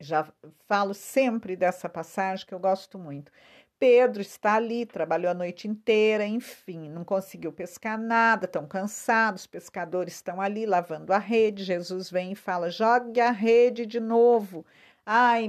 Já 0.01 0.33
falo 0.69 0.95
sempre 0.95 1.57
dessa 1.57 1.89
passagem 1.89 2.47
que 2.47 2.55
eu 2.55 2.61
gosto 2.61 2.97
muito. 2.99 3.33
Pedro 3.79 4.21
está 4.21 4.55
ali, 4.55 4.85
trabalhou 4.85 5.31
a 5.31 5.35
noite 5.35 5.69
inteira, 5.69 6.27
enfim, 6.27 6.89
não 6.91 7.05
conseguiu 7.05 7.53
pescar 7.53 7.97
nada, 7.97 8.47
estão 8.47 8.67
cansados, 8.67 9.43
os 9.43 9.47
pescadores 9.47 10.15
estão 10.15 10.41
ali 10.41 10.67
lavando 10.67 11.13
a 11.13 11.19
rede. 11.19 11.63
Jesus 11.63 12.11
vem 12.11 12.33
e 12.33 12.37
fala: 12.37 12.71
jogue 12.71 13.21
a 13.21 13.31
rede 13.31 13.87
de 13.87 14.01
novo. 14.01 14.67
Ai, 15.07 15.49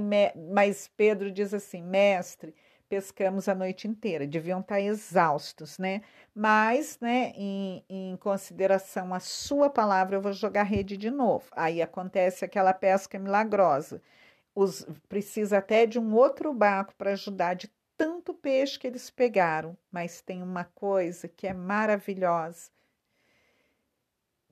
mas 0.52 0.88
Pedro 0.96 1.30
diz 1.30 1.52
assim: 1.52 1.82
mestre, 1.82 2.54
pescamos 2.88 3.48
a 3.48 3.54
noite 3.54 3.88
inteira, 3.88 4.26
deviam 4.26 4.60
estar 4.60 4.80
exaustos, 4.80 5.78
né? 5.78 6.02
Mas, 6.34 6.98
né, 7.00 7.32
em, 7.36 7.84
em 7.88 8.16
consideração 8.16 9.12
à 9.12 9.20
sua 9.20 9.68
palavra, 9.68 10.16
eu 10.16 10.20
vou 10.22 10.32
jogar 10.32 10.62
a 10.62 10.64
rede 10.64 10.96
de 10.96 11.10
novo. 11.10 11.46
Aí 11.52 11.82
acontece 11.82 12.44
aquela 12.44 12.72
pesca 12.72 13.18
milagrosa. 13.18 14.00
Os, 14.54 14.86
precisa 15.08 15.58
até 15.58 15.86
de 15.86 15.98
um 15.98 16.14
outro 16.14 16.52
barco 16.52 16.94
para 16.96 17.12
ajudar 17.12 17.54
de 17.54 17.68
tanto 18.00 18.32
peixe 18.32 18.78
que 18.78 18.86
eles 18.86 19.10
pegaram, 19.10 19.76
mas 19.92 20.22
tem 20.22 20.42
uma 20.42 20.64
coisa 20.64 21.28
que 21.28 21.46
é 21.46 21.52
maravilhosa. 21.52 22.70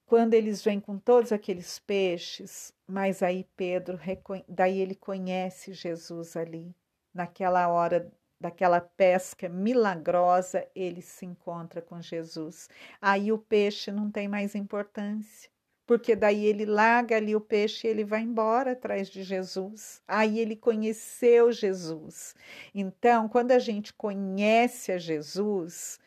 Quando 0.04 0.34
eles 0.34 0.62
vêm 0.62 0.78
com 0.78 0.98
todos 0.98 1.32
aqueles 1.32 1.78
peixes, 1.78 2.74
mas 2.86 3.22
aí 3.22 3.48
Pedro, 3.56 3.98
daí 4.46 4.78
ele 4.78 4.94
conhece 4.94 5.72
Jesus 5.72 6.36
ali, 6.36 6.76
naquela 7.14 7.68
hora 7.68 8.12
daquela 8.38 8.82
pesca 8.82 9.48
milagrosa, 9.48 10.68
ele 10.74 11.00
se 11.00 11.24
encontra 11.24 11.80
com 11.80 12.02
Jesus. 12.02 12.68
Aí 13.00 13.32
o 13.32 13.38
peixe 13.38 13.90
não 13.90 14.10
tem 14.10 14.28
mais 14.28 14.54
importância 14.54 15.50
porque 15.88 16.14
daí 16.14 16.44
ele 16.44 16.66
larga 16.66 17.16
ali 17.16 17.34
o 17.34 17.40
peixe 17.40 17.86
e 17.86 17.90
ele 17.90 18.04
vai 18.04 18.20
embora 18.20 18.72
atrás 18.72 19.08
de 19.08 19.22
Jesus. 19.22 20.02
Aí 20.06 20.38
ele 20.38 20.54
conheceu 20.54 21.50
Jesus. 21.50 22.34
Então, 22.74 23.26
quando 23.26 23.52
a 23.52 23.58
gente 23.58 23.94
conhece 23.94 24.92
a 24.92 24.98
Jesus, 24.98 25.98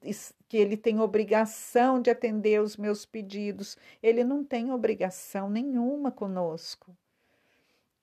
que 0.49 0.57
ele 0.57 0.77
tem 0.77 1.01
obrigação 1.01 2.01
de 2.01 2.11
atender 2.11 2.61
os 2.61 2.77
meus 2.77 3.07
pedidos. 3.07 3.77
Ele 4.03 4.25
não 4.25 4.45
tem 4.45 4.73
obrigação 4.73 5.49
nenhuma 5.49 6.11
conosco 6.11 6.95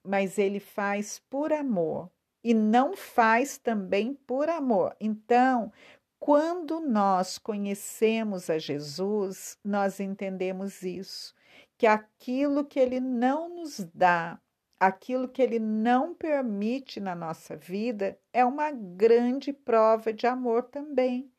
mas 0.07 0.38
ele 0.38 0.60
faz 0.60 1.19
por 1.29 1.51
amor 1.51 2.10
e 2.48 2.54
não 2.54 2.96
faz 2.96 3.58
também 3.58 4.13
por 4.13 4.48
amor. 4.48 4.96
Então, 5.01 5.70
quando 6.18 6.80
nós 6.80 7.38
conhecemos 7.38 8.50
a 8.50 8.58
Jesus, 8.58 9.58
nós 9.62 10.00
entendemos 10.00 10.82
isso, 10.82 11.36
que 11.77 11.86
aquilo 11.86 12.63
que 12.63 12.80
ele 12.80 13.01
não 13.01 13.50
nos 13.50 13.86
dá, 13.94 14.39
aquilo 14.80 15.27
que 15.27 15.42
ele 15.42 15.60
não 15.60 16.16
permite 16.16 17.01
na 17.01 17.13
nossa 17.13 17.58
vida, 17.58 18.18
é 18.32 18.46
uma 18.46 18.72
grande 18.72 19.51
prova 19.51 20.13
de 20.13 20.25
amor 20.25 20.63
também. 20.63 21.30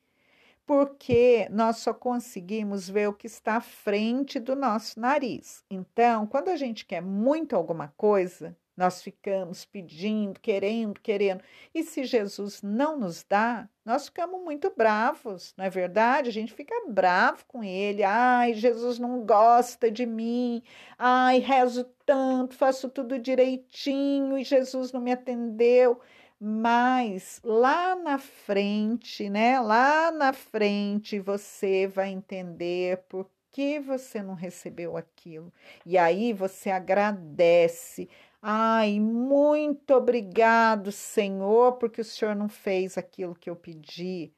Porque 0.67 1.49
nós 1.50 1.79
só 1.79 1.95
conseguimos 1.95 2.87
ver 2.87 3.09
o 3.09 3.15
que 3.15 3.27
está 3.27 3.57
à 3.57 3.61
frente 3.62 4.38
do 4.38 4.55
nosso 4.55 5.00
nariz. 5.00 5.65
Então, 5.71 6.27
quando 6.27 6.50
a 6.50 6.57
gente 6.57 6.85
quer 6.85 7.00
muito 7.00 7.57
alguma 7.57 7.88
coisa, 7.97 8.55
nós 8.78 9.02
ficamos 9.02 9.64
pedindo, 9.64 10.38
querendo, 10.38 11.00
querendo. 11.00 11.42
E 11.75 11.82
se 11.82 12.04
Jesus 12.04 12.62
não 12.62 12.97
nos 12.97 13.25
dá, 13.28 13.68
nós 13.85 14.06
ficamos 14.06 14.40
muito 14.40 14.73
bravos, 14.76 15.52
não 15.56 15.64
é 15.64 15.70
verdade? 15.70 16.28
A 16.28 16.32
gente 16.32 16.52
fica 16.52 16.73
bravo 16.87 17.44
com 17.49 17.64
ele. 17.64 18.04
Ai, 18.04 18.54
Jesus 18.54 19.00
não 19.00 19.26
gosta 19.26 19.90
de 19.90 20.06
mim. 20.06 20.62
Ai, 20.97 21.40
rezo 21.40 21.85
tanto, 22.06 22.54
faço 22.54 22.88
tudo 22.88 23.18
direitinho 23.18 24.38
e 24.38 24.44
Jesus 24.44 24.92
não 24.92 25.00
me 25.00 25.11
atendeu. 25.11 26.00
Mas 26.38 27.40
lá 27.42 27.97
na 27.97 28.16
frente, 28.16 29.28
né? 29.28 29.58
Lá 29.58 30.12
na 30.12 30.32
frente 30.32 31.18
você 31.18 31.88
vai 31.88 32.11
entender 32.11 32.99
por 33.08 33.28
que 33.50 33.80
você 33.80 34.23
não 34.23 34.35
recebeu 34.35 34.97
aquilo. 34.97 35.52
E 35.85 35.99
aí 35.99 36.32
você 36.32 36.70
agradece 36.70 38.08
Ai, 38.42 39.00
muito 39.00 39.95
obrigado, 39.95 40.92
Senhor, 40.92 41.73
porque 41.78 42.00
o 42.00 42.04
Senhor 42.04 42.35
não 42.37 42.49
fez 42.49 42.97
aquilo 42.97 43.35
que 43.35 43.50
eu 43.50 43.57
pedi. 43.57 44.33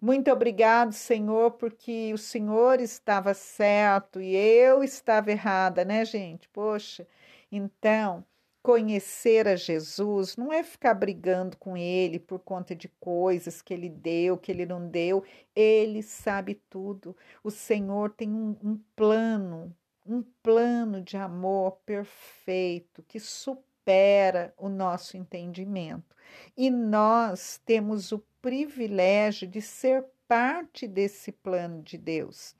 Muito 0.00 0.30
obrigado, 0.30 0.92
Senhor, 0.92 1.52
porque 1.52 2.12
o 2.12 2.18
Senhor 2.18 2.80
estava 2.80 3.34
certo 3.34 4.20
e 4.20 4.34
eu 4.36 4.82
estava 4.84 5.30
errada, 5.30 5.84
né, 5.84 6.04
gente? 6.04 6.48
Poxa, 6.50 7.06
então, 7.50 8.24
conhecer 8.62 9.46
a 9.48 9.56
Jesus 9.56 10.36
não 10.36 10.52
é 10.52 10.62
ficar 10.64 10.94
brigando 10.94 11.56
com 11.56 11.76
ele 11.76 12.18
por 12.18 12.40
conta 12.40 12.74
de 12.74 12.88
coisas 13.00 13.62
que 13.62 13.72
ele 13.72 13.88
deu, 13.88 14.36
que 14.38 14.50
ele 14.52 14.66
não 14.66 14.88
deu. 14.88 15.24
Ele 15.54 16.02
sabe 16.02 16.56
tudo. 16.68 17.16
O 17.44 17.50
Senhor 17.50 18.10
tem 18.10 18.28
um, 18.32 18.56
um 18.62 18.76
plano 18.96 19.74
um 20.08 20.22
plano 20.42 21.00
de 21.00 21.16
amor 21.16 21.78
perfeito 21.84 23.02
que 23.02 23.18
supera 23.18 24.54
o 24.56 24.68
nosso 24.68 25.16
entendimento. 25.16 26.16
E 26.56 26.70
nós 26.70 27.60
temos 27.64 28.12
o 28.12 28.18
privilégio 28.40 29.46
de 29.48 29.60
ser 29.60 30.04
parte 30.26 30.86
desse 30.86 31.32
plano 31.32 31.82
de 31.82 31.96
Deus. 31.96 32.54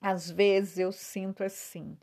Às 0.00 0.30
vezes 0.30 0.78
eu 0.78 0.92
sinto 0.92 1.44
assim, 1.44 1.96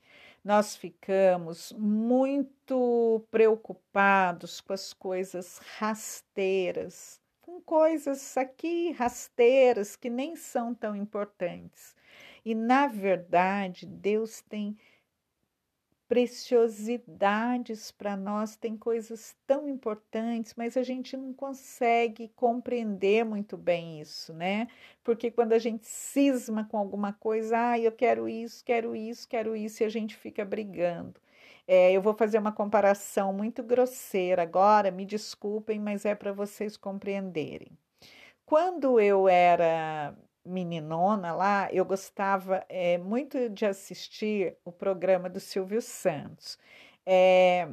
nós 0.44 0.76
ficamos 0.76 1.74
muito 1.74 3.26
preocupados 3.32 4.62
com 4.62 4.74
as 4.74 4.94
coisas 4.94 5.60
rasteiras, 5.78 7.20
com 7.42 7.60
coisas 7.60 8.38
aqui 8.38 8.92
rasteiras 8.92 9.96
que 9.96 10.10
nem 10.10 10.36
são 10.36 10.74
tão 10.74 10.96
importantes. 10.96 11.96
E, 12.48 12.56
na 12.56 12.88
verdade, 12.88 13.86
Deus 13.86 14.42
tem 14.42 14.78
preciosidades 16.08 17.92
para 17.92 18.16
nós, 18.16 18.56
tem 18.56 18.78
coisas 18.78 19.36
tão 19.46 19.68
importantes, 19.68 20.54
mas 20.56 20.78
a 20.78 20.82
gente 20.84 21.18
não 21.18 21.34
consegue 21.34 22.30
compreender 22.38 23.26
muito 23.26 23.58
bem 23.58 24.00
isso, 24.00 24.34
né? 24.34 24.70
Porque 25.04 25.30
quando 25.30 25.52
a 25.52 25.60
gente 25.60 25.86
cisma 25.86 26.64
com 26.64 26.78
alguma 26.78 27.12
coisa, 27.12 27.72
ah, 27.72 27.78
eu 27.78 27.92
quero 27.92 28.30
isso, 28.30 28.64
quero 28.64 28.96
isso, 28.96 29.28
quero 29.28 29.54
isso, 29.54 29.84
e 29.84 29.86
a 29.86 29.90
gente 29.90 30.16
fica 30.16 30.46
brigando. 30.46 31.20
É, 31.68 31.92
eu 31.92 32.02
vou 32.02 32.14
fazer 32.14 32.38
uma 32.40 32.54
comparação 32.54 33.34
muito 33.34 33.62
grosseira 33.62 34.44
agora, 34.44 34.90
me 34.90 35.06
desculpem, 35.06 35.82
mas 35.82 36.06
é 36.06 36.16
para 36.16 36.32
vocês 36.32 36.78
compreenderem. 36.78 37.78
Quando 38.46 39.02
eu 39.02 39.28
era 39.28 40.16
meninona 40.48 41.34
lá, 41.34 41.70
eu 41.72 41.86
gostava 41.86 42.66
é, 42.70 42.98
muito 42.98 43.50
de 43.50 43.66
assistir 43.66 44.58
o 44.66 44.72
programa 44.72 45.30
do 45.30 45.40
Silvio 45.40 45.82
Santos. 45.82 46.58
É, 47.06 47.70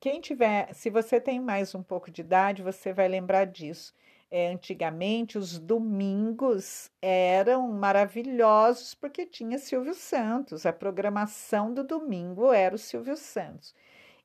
quem 0.00 0.20
tiver, 0.20 0.72
se 0.74 0.90
você 0.90 1.20
tem 1.20 1.40
mais 1.40 1.74
um 1.74 1.82
pouco 1.82 2.10
de 2.10 2.20
idade, 2.20 2.62
você 2.62 2.92
vai 2.92 3.08
lembrar 3.08 3.46
disso. 3.46 3.94
É, 4.30 4.48
antigamente, 4.48 5.36
os 5.36 5.58
domingos 5.58 6.90
eram 7.02 7.70
maravilhosos 7.70 8.94
porque 8.94 9.26
tinha 9.26 9.58
Silvio 9.58 9.94
Santos. 9.94 10.64
A 10.64 10.72
programação 10.72 11.74
do 11.74 11.84
domingo 11.84 12.52
era 12.52 12.74
o 12.74 12.78
Silvio 12.78 13.16
Santos. 13.16 13.74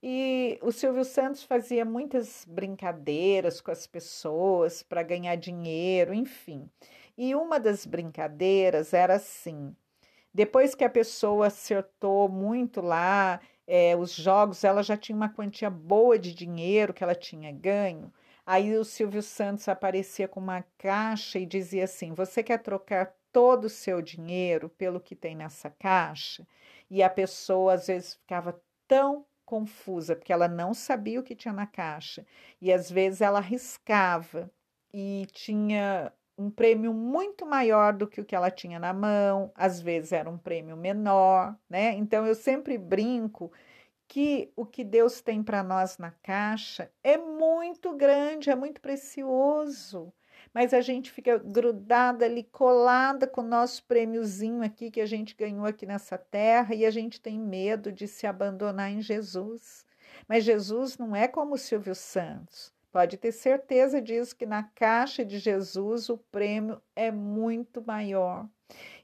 E 0.01 0.59
o 0.61 0.71
Silvio 0.71 1.03
Santos 1.03 1.43
fazia 1.43 1.83
muitas 1.83 2.45
brincadeiras 2.47 3.59
com 3.59 3.71
as 3.71 3.87
pessoas 3.87 4.83
para 4.83 5.03
ganhar 5.03 5.35
dinheiro, 5.35 6.13
enfim. 6.13 6.69
E 7.17 7.33
uma 7.33 7.59
das 7.59 7.85
brincadeiras 7.85 8.93
era 8.93 9.15
assim: 9.15 9.75
depois 10.33 10.75
que 10.75 10.83
a 10.83 10.89
pessoa 10.89 11.47
acertou 11.47 12.29
muito 12.29 12.79
lá 12.81 13.39
é, 13.65 13.95
os 13.95 14.13
jogos, 14.13 14.63
ela 14.63 14.83
já 14.83 14.95
tinha 14.95 15.15
uma 15.15 15.29
quantia 15.29 15.69
boa 15.69 16.17
de 16.19 16.33
dinheiro 16.33 16.93
que 16.93 17.03
ela 17.03 17.15
tinha 17.15 17.51
ganho. 17.51 18.13
Aí 18.45 18.77
o 18.77 18.85
Silvio 18.85 19.21
Santos 19.21 19.67
aparecia 19.67 20.27
com 20.27 20.39
uma 20.39 20.63
caixa 20.77 21.39
e 21.39 21.45
dizia 21.45 21.85
assim: 21.85 22.13
Você 22.13 22.43
quer 22.43 22.59
trocar 22.59 23.13
todo 23.31 23.65
o 23.65 23.69
seu 23.69 24.01
dinheiro 24.01 24.69
pelo 24.69 25.01
que 25.01 25.15
tem 25.15 25.35
nessa 25.35 25.69
caixa? 25.69 26.47
E 26.89 27.03
a 27.03 27.09
pessoa 27.09 27.73
às 27.73 27.87
vezes 27.87 28.13
ficava 28.13 28.61
tão 28.87 29.25
confusa, 29.45 30.15
porque 30.15 30.31
ela 30.31 30.47
não 30.47 30.73
sabia 30.73 31.19
o 31.19 31.23
que 31.23 31.35
tinha 31.35 31.53
na 31.53 31.65
caixa. 31.65 32.25
E 32.61 32.71
às 32.71 32.91
vezes 32.91 33.21
ela 33.21 33.39
arriscava 33.39 34.51
e 34.93 35.27
tinha 35.31 36.13
um 36.37 36.49
prêmio 36.51 36.93
muito 36.93 37.45
maior 37.45 37.93
do 37.93 38.07
que 38.07 38.21
o 38.21 38.25
que 38.25 38.35
ela 38.35 38.51
tinha 38.51 38.79
na 38.79 38.93
mão, 38.93 39.51
às 39.55 39.81
vezes 39.81 40.11
era 40.11 40.29
um 40.29 40.37
prêmio 40.37 40.77
menor, 40.77 41.57
né? 41.69 41.93
Então 41.93 42.25
eu 42.25 42.35
sempre 42.35 42.77
brinco 42.77 43.51
que 44.07 44.51
o 44.55 44.65
que 44.65 44.83
Deus 44.83 45.21
tem 45.21 45.43
para 45.43 45.63
nós 45.63 45.97
na 45.97 46.11
caixa 46.11 46.91
é 47.03 47.17
muito 47.17 47.95
grande, 47.95 48.49
é 48.49 48.55
muito 48.55 48.79
precioso. 48.79 50.13
Mas 50.53 50.73
a 50.73 50.81
gente 50.81 51.11
fica 51.11 51.37
grudada 51.37 52.25
ali, 52.25 52.43
colada 52.43 53.27
com 53.27 53.41
o 53.41 53.47
nosso 53.47 53.83
prêmiozinho 53.83 54.63
aqui 54.63 54.89
que 54.89 55.01
a 55.01 55.05
gente 55.05 55.35
ganhou 55.35 55.65
aqui 55.65 55.85
nessa 55.85 56.17
terra 56.17 56.73
e 56.73 56.85
a 56.85 56.91
gente 56.91 57.19
tem 57.19 57.39
medo 57.39 57.91
de 57.91 58.07
se 58.07 58.25
abandonar 58.25 58.91
em 58.91 59.01
Jesus. 59.01 59.85
Mas 60.27 60.43
Jesus 60.43 60.97
não 60.97 61.15
é 61.15 61.27
como 61.27 61.55
o 61.55 61.57
Silvio 61.57 61.95
Santos. 61.95 62.76
Pode 62.97 63.15
ter 63.15 63.31
certeza 63.31 64.01
disso 64.01 64.35
que 64.35 64.47
na 64.47 64.63
caixa 64.63 65.23
de 65.23 65.37
Jesus 65.37 66.09
o 66.09 66.17
prêmio 66.17 66.81
é 66.95 67.11
muito 67.11 67.79
maior 67.79 68.49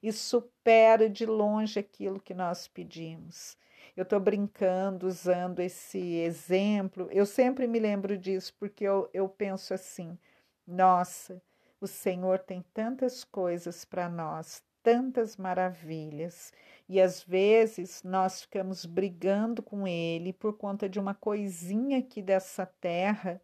e 0.02 0.12
supera 0.12 1.08
de 1.08 1.28
longe 1.28 1.78
aquilo 1.78 2.20
que 2.20 2.34
nós 2.34 2.68
pedimos. 2.68 3.56
Eu 3.96 4.02
estou 4.02 4.20
brincando, 4.20 5.06
usando 5.06 5.60
esse 5.60 6.00
exemplo. 6.00 7.08
Eu 7.12 7.24
sempre 7.24 7.68
me 7.68 7.78
lembro 7.78 8.18
disso, 8.18 8.56
porque 8.60 8.84
eu, 8.84 9.08
eu 9.14 9.30
penso 9.30 9.76
assim: 9.76 10.18
nossa, 10.66 11.40
o 11.80 11.86
Senhor 11.86 12.40
tem 12.40 12.66
tantas 12.74 13.24
coisas 13.24 13.86
para 13.86 14.10
nós, 14.10 14.64
tantas 14.82 15.38
maravilhas, 15.38 16.52
e 16.90 17.00
às 17.00 17.22
vezes 17.22 18.02
nós 18.02 18.42
ficamos 18.42 18.88
brigando 18.88 19.62
com 19.62 19.88
Ele 19.88 20.34
por 20.34 20.58
conta 20.58 20.90
de 20.90 21.00
uma 21.00 21.14
coisinha 21.14 22.00
aqui 22.00 22.24
dessa 22.24 22.66
terra 22.66 23.40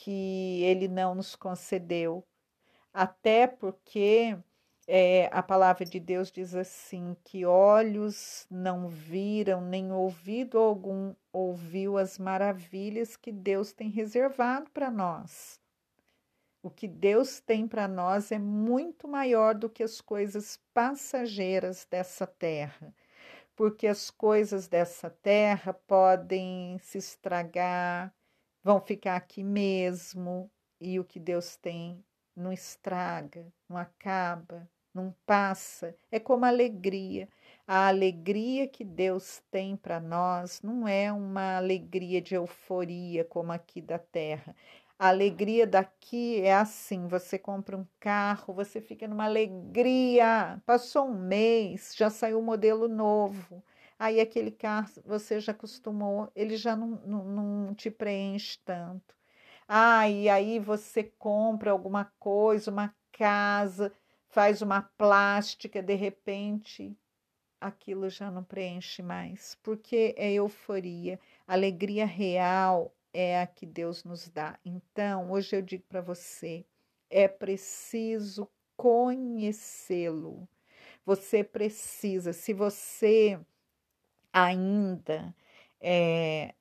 que 0.00 0.62
ele 0.64 0.88
não 0.88 1.14
nos 1.14 1.34
concedeu, 1.36 2.24
até 2.92 3.46
porque 3.46 4.36
É, 4.90 5.28
a 5.32 5.42
palavra 5.42 5.84
de 5.84 6.00
Deus 6.00 6.32
diz 6.32 6.54
assim: 6.54 7.14
que 7.22 7.44
olhos 7.44 8.46
não 8.50 8.88
viram, 8.88 9.60
nem 9.60 9.92
ouvido 9.92 10.58
algum 10.58 11.14
ouviu 11.30 11.98
as 11.98 12.18
maravilhas 12.18 13.14
que 13.16 13.30
Deus 13.30 13.72
tem 13.72 13.90
reservado 13.90 14.70
para 14.70 14.90
nós. 14.90 15.60
O 16.62 16.70
que 16.70 16.88
Deus 16.88 17.40
tem 17.40 17.68
para 17.68 17.86
nós 17.86 18.32
é 18.32 18.38
muito 18.38 19.06
maior 19.06 19.54
do 19.54 19.68
que 19.70 19.82
as 19.82 20.00
coisas 20.00 20.58
passageiras 20.74 21.86
dessa 21.90 22.26
terra, 22.26 22.94
porque 23.56 23.86
as 23.86 24.10
coisas 24.10 24.68
dessa 24.68 25.10
terra 25.10 25.74
podem 25.86 26.78
se 26.80 26.98
estragar, 26.98 28.12
vão 28.62 28.80
ficar 28.80 29.16
aqui 29.16 29.42
mesmo, 29.42 30.50
e 30.80 30.98
o 31.00 31.04
que 31.04 31.18
Deus 31.18 31.56
tem 31.56 32.04
não 32.36 32.52
estraga, 32.52 33.46
não 33.68 33.76
acaba, 33.76 34.68
não 34.94 35.14
passa. 35.26 35.94
É 36.10 36.18
como 36.20 36.44
a 36.44 36.48
alegria. 36.48 37.28
A 37.66 37.88
alegria 37.88 38.66
que 38.68 38.84
Deus 38.84 39.42
tem 39.50 39.76
para 39.76 40.00
nós 40.00 40.62
não 40.62 40.86
é 40.88 41.12
uma 41.12 41.56
alegria 41.56 42.20
de 42.22 42.34
euforia 42.34 43.24
como 43.24 43.52
aqui 43.52 43.80
da 43.80 43.98
terra. 43.98 44.54
A 44.98 45.08
alegria 45.08 45.66
daqui 45.66 46.40
é 46.40 46.54
assim: 46.54 47.06
você 47.06 47.38
compra 47.38 47.76
um 47.76 47.86
carro, 48.00 48.54
você 48.54 48.80
fica 48.80 49.06
numa 49.06 49.24
alegria. 49.26 50.60
Passou 50.66 51.06
um 51.08 51.14
mês, 51.14 51.94
já 51.96 52.10
saiu 52.10 52.38
um 52.38 52.42
modelo 52.42 52.88
novo. 52.88 53.62
Aí 53.98 54.20
aquele 54.20 54.50
carro 54.50 54.88
você 55.04 55.40
já 55.40 55.52
acostumou, 55.52 56.30
ele 56.34 56.56
já 56.56 56.76
não, 56.76 56.88
não, 57.04 57.24
não 57.24 57.74
te 57.74 57.90
preenche 57.90 58.58
tanto. 58.64 59.14
Ah, 59.66 60.08
e 60.08 60.28
aí 60.28 60.58
você 60.58 61.04
compra 61.04 61.70
alguma 61.72 62.06
coisa, 62.18 62.70
uma 62.70 62.94
casa, 63.12 63.92
faz 64.28 64.62
uma 64.62 64.82
plástica, 64.82 65.82
de 65.82 65.94
repente 65.94 66.96
aquilo 67.60 68.08
já 68.08 68.30
não 68.30 68.44
preenche 68.44 69.02
mais, 69.02 69.56
porque 69.62 70.14
é 70.16 70.32
euforia. 70.32 71.18
Alegria 71.46 72.06
real 72.06 72.94
é 73.12 73.42
a 73.42 73.46
que 73.46 73.66
Deus 73.66 74.04
nos 74.04 74.28
dá. 74.28 74.58
Então, 74.64 75.30
hoje 75.30 75.56
eu 75.56 75.62
digo 75.62 75.84
para 75.88 76.00
você, 76.00 76.64
é 77.10 77.26
preciso 77.26 78.48
conhecê-lo. 78.76 80.48
Você 81.04 81.42
precisa, 81.42 82.32
se 82.32 82.52
você 82.52 83.40
ainda 84.44 85.34
é, 85.80 86.54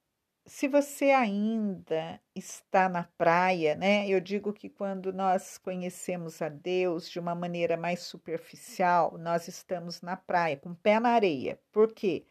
se 0.48 0.68
você 0.68 1.12
ainda 1.12 2.22
está 2.36 2.88
na 2.88 3.04
praia, 3.18 3.76
né? 3.76 4.08
Eu 4.08 4.20
digo 4.22 4.54
que 4.54 4.70
quando 4.70 5.12
nós 5.12 5.58
conhecemos 5.58 6.42
a 6.42 6.50
Deus 6.50 7.10
de 7.10 7.20
uma 7.20 7.36
maneira 7.36 7.76
mais 7.78 8.02
superficial, 8.02 9.18
nós 9.18 9.48
estamos 9.48 10.02
na 10.02 10.16
praia, 10.16 10.58
com 10.58 10.70
o 10.72 10.76
pé 10.76 11.00
na 11.00 11.10
areia. 11.10 11.60
Por 11.72 11.94
quê? 11.94 12.26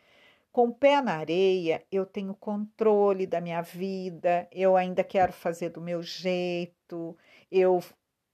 Com 0.52 0.68
o 0.68 0.74
pé 0.74 1.02
na 1.02 1.16
areia, 1.18 1.85
eu 1.92 2.06
tenho 2.06 2.35
controle 2.35 3.26
da 3.26 3.40
minha 3.40 3.61
vida, 3.62 4.48
eu 4.52 4.76
ainda 4.76 5.04
quero 5.04 5.32
fazer 5.32 5.70
do 5.70 5.80
meu 5.80 6.02
jeito, 6.02 7.16
eu 7.50 7.82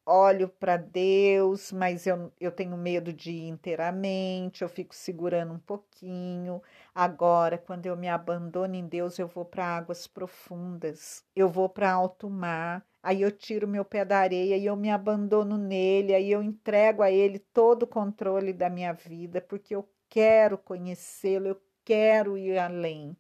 olho 0.05 0.49
para 0.49 0.77
Deus, 0.77 1.71
mas 1.73 2.07
eu, 2.07 2.33
eu 2.41 2.51
tenho 2.51 2.77
medo 2.77 3.12
de 3.12 3.31
ir 3.33 3.49
inteiramente, 3.49 4.62
eu 4.62 4.69
fico 4.69 4.95
segurando 4.95 5.53
um 5.55 5.59
pouquinho. 5.59 6.62
Agora, 6.95 7.57
quando 7.57 7.87
eu 7.87 7.97
me 7.97 8.09
abandono 8.09 8.75
em 8.75 8.87
Deus, 8.87 9.19
eu 9.19 9.29
vou 9.29 9.45
para 9.45 9.65
águas 9.65 10.07
profundas, 10.07 11.25
eu 11.37 11.49
vou 11.49 11.69
para 11.69 11.93
alto 11.93 12.29
mar. 12.29 12.85
Aí 13.03 13.23
eu 13.23 13.31
tiro 13.33 13.67
meu 13.67 13.85
pé 13.85 14.05
da 14.05 14.19
areia 14.19 14.57
e 14.57 14.67
eu 14.67 14.77
me 14.77 14.91
abandono 14.91 15.57
nele, 15.59 16.15
aí 16.15 16.31
eu 16.31 16.43
entrego 16.43 17.03
a 17.03 17.11
ele 17.11 17.38
todo 17.38 17.85
o 17.85 17.87
controle 17.87 18.53
da 18.53 18.71
minha 18.71 18.93
vida, 18.93 19.41
porque 19.41 19.75
eu 19.75 19.88
quero 20.09 20.57
conhecê-lo, 20.59 21.49
eu 21.49 21.62
quero 21.85 22.38
ir 22.38 22.59
além. 22.59 23.17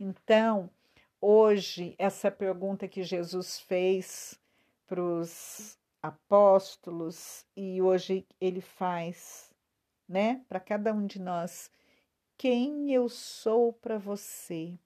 Então, 0.00 0.70
hoje, 1.20 1.94
essa 1.98 2.30
pergunta 2.30 2.88
que 2.88 3.02
Jesus 3.02 3.60
fez 3.60 4.38
para 4.86 5.02
os 5.02 5.77
apóstolos 6.02 7.44
e 7.56 7.82
hoje 7.82 8.26
ele 8.40 8.60
faz, 8.60 9.52
né, 10.08 10.44
para 10.48 10.60
cada 10.60 10.92
um 10.92 11.06
de 11.06 11.20
nós, 11.20 11.70
quem 12.36 12.92
eu 12.92 13.08
sou 13.08 13.72
para 13.72 13.98
você. 13.98 14.78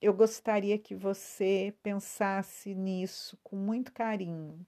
Eu 0.00 0.12
gostaria 0.12 0.78
que 0.78 0.94
você 0.94 1.74
pensasse 1.82 2.74
nisso 2.74 3.38
com 3.42 3.56
muito 3.56 3.92
carinho. 3.92 4.66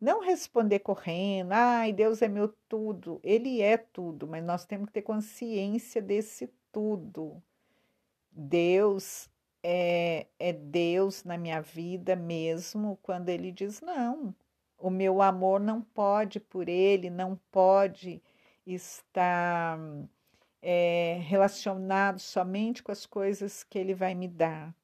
Não 0.00 0.20
responder 0.20 0.78
correndo, 0.80 1.52
ai, 1.52 1.92
Deus 1.92 2.22
é 2.22 2.28
meu 2.28 2.48
tudo. 2.68 3.20
Ele 3.22 3.60
é 3.60 3.76
tudo, 3.76 4.26
mas 4.26 4.42
nós 4.44 4.64
temos 4.64 4.86
que 4.86 4.94
ter 4.94 5.02
consciência 5.02 6.00
desse 6.00 6.50
tudo. 6.72 7.42
Deus 8.32 9.28
é, 9.62 10.26
é 10.38 10.52
Deus 10.52 11.24
na 11.24 11.36
minha 11.36 11.60
vida 11.60 12.16
mesmo 12.16 12.98
quando 13.02 13.28
ele 13.28 13.52
diz 13.52 13.80
não, 13.80 14.34
o 14.80 14.90
meu 14.90 15.20
amor 15.22 15.60
não 15.60 15.82
pode 15.82 16.40
por 16.40 16.68
ele, 16.68 17.10
não 17.10 17.38
pode 17.50 18.22
estar 18.66 19.78
é, 20.62 21.18
relacionado 21.22 22.18
somente 22.18 22.82
com 22.82 22.90
as 22.90 23.06
coisas 23.06 23.62
que 23.62 23.78
ele 23.78 23.94
vai 23.94 24.14
me 24.14 24.26
dar. 24.26 24.74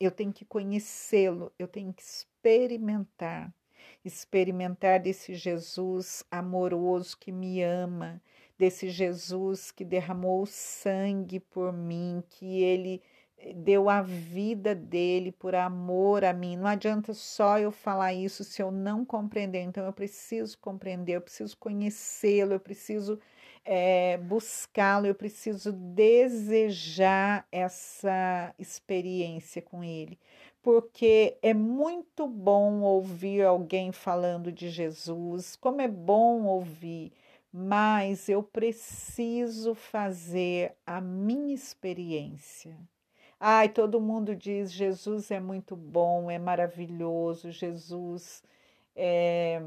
Eu 0.00 0.10
tenho 0.10 0.32
que 0.32 0.44
conhecê-lo, 0.44 1.52
eu 1.58 1.68
tenho 1.68 1.92
que 1.92 2.02
experimentar, 2.02 3.54
experimentar 4.04 5.00
desse 5.00 5.34
Jesus 5.34 6.24
amoroso 6.30 7.16
que 7.16 7.30
me 7.30 7.62
ama, 7.62 8.20
desse 8.58 8.88
Jesus 8.90 9.70
que 9.70 9.84
derramou 9.84 10.44
sangue 10.46 11.40
por 11.40 11.72
mim, 11.72 12.22
que 12.28 12.62
ele 12.62 13.02
deu 13.52 13.90
a 13.90 14.00
vida 14.00 14.74
dele 14.74 15.32
por 15.32 15.54
amor 15.54 16.24
a 16.24 16.32
mim. 16.32 16.56
Não 16.56 16.66
adianta 16.66 17.12
só 17.12 17.58
eu 17.58 17.70
falar 17.70 18.14
isso 18.14 18.44
se 18.44 18.62
eu 18.62 18.70
não 18.70 19.04
compreender. 19.04 19.62
Então 19.62 19.84
eu 19.84 19.92
preciso 19.92 20.58
compreender, 20.58 21.16
eu 21.16 21.20
preciso 21.20 21.56
conhecê-lo, 21.58 22.54
eu 22.54 22.60
preciso 22.60 23.18
é, 23.64 24.18
buscá-lo, 24.18 25.06
eu 25.06 25.14
preciso 25.14 25.72
desejar 25.72 27.46
essa 27.50 28.54
experiência 28.58 29.62
com 29.62 29.82
ele. 29.82 30.18
Porque 30.62 31.36
é 31.42 31.52
muito 31.52 32.26
bom 32.26 32.80
ouvir 32.80 33.42
alguém 33.42 33.92
falando 33.92 34.50
de 34.50 34.70
Jesus, 34.70 35.56
como 35.56 35.80
é 35.80 35.88
bom 35.88 36.44
ouvir, 36.44 37.12
mas 37.52 38.28
eu 38.28 38.42
preciso 38.42 39.74
fazer 39.74 40.74
a 40.86 41.00
minha 41.00 41.54
experiência. 41.54 42.76
Ai, 43.46 43.68
todo 43.68 44.00
mundo 44.00 44.34
diz: 44.34 44.72
Jesus 44.72 45.30
é 45.30 45.38
muito 45.38 45.76
bom, 45.76 46.30
é 46.30 46.38
maravilhoso, 46.38 47.50
Jesus 47.50 48.42
é, 48.96 49.60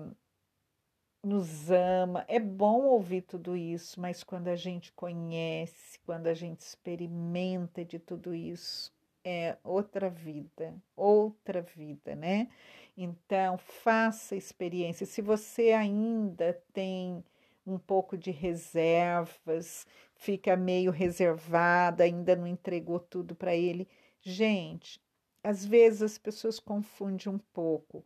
nos 1.23 1.69
ama. 1.69 2.25
É 2.27 2.39
bom 2.39 2.85
ouvir 2.85 3.21
tudo 3.21 3.55
isso, 3.55 4.01
mas 4.01 4.23
quando 4.23 4.47
a 4.47 4.55
gente 4.55 4.91
conhece, 4.93 5.99
quando 6.07 6.25
a 6.25 6.33
gente 6.33 6.61
experimenta 6.61 7.85
de 7.85 7.99
tudo 7.99 8.33
isso, 8.33 8.91
é 9.23 9.57
outra 9.63 10.09
vida, 10.09 10.73
outra 10.95 11.61
vida, 11.61 12.15
né? 12.15 12.49
Então, 12.97 13.59
faça 13.59 14.35
experiência. 14.35 15.05
Se 15.05 15.21
você 15.21 15.71
ainda 15.71 16.59
tem 16.73 17.23
um 17.63 17.77
pouco 17.77 18.17
de 18.17 18.31
reservas, 18.31 19.85
fica 20.17 20.55
meio 20.55 20.91
reservada, 20.91 22.03
ainda 22.03 22.35
não 22.35 22.47
entregou 22.47 22.99
tudo 22.99 23.35
para 23.35 23.55
ele. 23.55 23.87
Gente, 24.21 24.99
às 25.43 25.65
vezes 25.65 26.01
as 26.01 26.17
pessoas 26.17 26.59
confundem 26.59 27.31
um 27.31 27.37
pouco. 27.53 28.03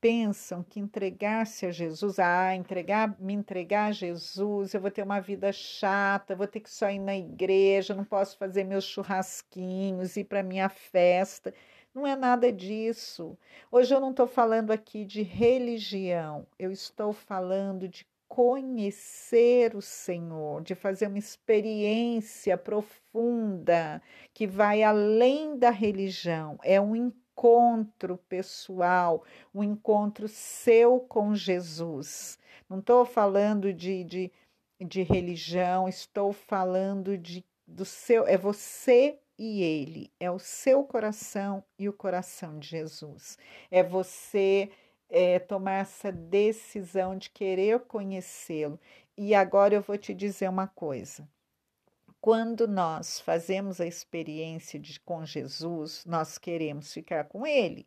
Pensam 0.00 0.62
que 0.62 0.80
entregar-se 0.80 1.64
a 1.64 1.70
Jesus, 1.70 2.18
ah, 2.18 2.54
entregar, 2.54 3.18
me 3.18 3.32
entregar 3.32 3.86
a 3.86 3.92
Jesus, 3.92 4.74
eu 4.74 4.80
vou 4.80 4.90
ter 4.90 5.02
uma 5.02 5.20
vida 5.20 5.50
chata, 5.50 6.36
vou 6.36 6.46
ter 6.46 6.60
que 6.60 6.70
só 6.70 6.90
ir 6.90 6.98
na 6.98 7.16
igreja, 7.16 7.94
não 7.94 8.04
posso 8.04 8.36
fazer 8.36 8.64
meus 8.64 8.84
churrasquinhos, 8.84 10.16
ir 10.16 10.24
para 10.24 10.42
minha 10.42 10.68
festa. 10.68 11.54
Não 11.94 12.06
é 12.06 12.16
nada 12.16 12.52
disso. 12.52 13.38
Hoje 13.70 13.94
eu 13.94 14.00
não 14.00 14.10
estou 14.10 14.26
falando 14.26 14.72
aqui 14.72 15.04
de 15.04 15.22
religião, 15.22 16.46
eu 16.58 16.70
estou 16.70 17.12
falando 17.12 17.88
de 17.88 18.06
conhecer 18.28 19.76
o 19.76 19.82
Senhor, 19.82 20.62
de 20.62 20.74
fazer 20.74 21.06
uma 21.06 21.18
experiência 21.18 22.56
profunda 22.58 24.02
que 24.32 24.46
vai 24.46 24.82
além 24.82 25.58
da 25.58 25.70
religião, 25.70 26.58
é 26.62 26.80
um 26.80 26.96
encontro 26.96 28.16
pessoal, 28.28 29.24
um 29.54 29.62
encontro 29.62 30.28
seu 30.28 31.00
com 31.00 31.34
Jesus. 31.34 32.38
Não 32.68 32.78
estou 32.78 33.04
falando 33.04 33.72
de, 33.72 34.04
de, 34.04 34.32
de 34.80 35.02
religião, 35.02 35.88
estou 35.88 36.32
falando 36.32 37.16
de, 37.18 37.44
do 37.66 37.84
seu, 37.84 38.26
é 38.26 38.36
você 38.36 39.18
e 39.38 39.62
ele, 39.62 40.12
é 40.20 40.30
o 40.30 40.38
seu 40.38 40.84
coração 40.84 41.64
e 41.78 41.88
o 41.88 41.92
coração 41.92 42.58
de 42.58 42.68
Jesus. 42.68 43.36
É 43.70 43.82
você 43.82 44.70
é, 45.14 45.38
tomar 45.38 45.82
essa 45.82 46.10
decisão 46.10 47.16
de 47.16 47.30
querer 47.30 47.78
conhecê-lo. 47.82 48.80
E 49.16 49.32
agora 49.32 49.72
eu 49.72 49.80
vou 49.80 49.96
te 49.96 50.12
dizer 50.12 50.50
uma 50.50 50.66
coisa. 50.66 51.28
Quando 52.20 52.66
nós 52.66 53.20
fazemos 53.20 53.80
a 53.80 53.86
experiência 53.86 54.76
de 54.76 54.98
com 54.98 55.24
Jesus, 55.24 56.04
nós 56.04 56.36
queremos 56.36 56.92
ficar 56.92 57.26
com 57.26 57.46
ele. 57.46 57.86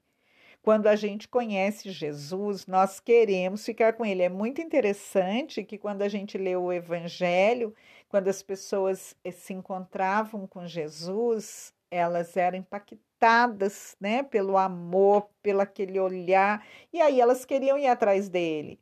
Quando 0.61 0.87
a 0.87 0.95
gente 0.95 1.27
conhece 1.27 1.91
Jesus, 1.91 2.65
nós 2.65 2.99
queremos 3.01 3.65
ficar 3.65 3.93
com 3.93 4.05
ele. 4.05 4.23
É 4.23 4.29
muito 4.29 4.61
interessante 4.61 5.65
que 5.65 5.77
quando 5.77 6.03
a 6.03 6.07
gente 6.07 6.37
lê 6.37 6.55
o 6.55 6.71
evangelho, 6.71 7.75
quando 8.07 8.29
as 8.29 8.41
pessoas 8.41 9.13
eh, 9.23 9.31
se 9.31 9.53
encontravam 9.53 10.47
com 10.47 10.65
Jesus, 10.65 11.73
elas 11.89 12.35
eram 12.37 12.57
impactadas, 12.57 13.95
né, 13.99 14.23
pelo 14.23 14.57
amor, 14.57 15.29
pelo 15.41 15.61
aquele 15.61 15.99
olhar, 15.99 16.65
e 16.93 17.01
aí 17.01 17.19
elas 17.19 17.45
queriam 17.45 17.77
ir 17.77 17.87
atrás 17.87 18.29
dele. 18.29 18.79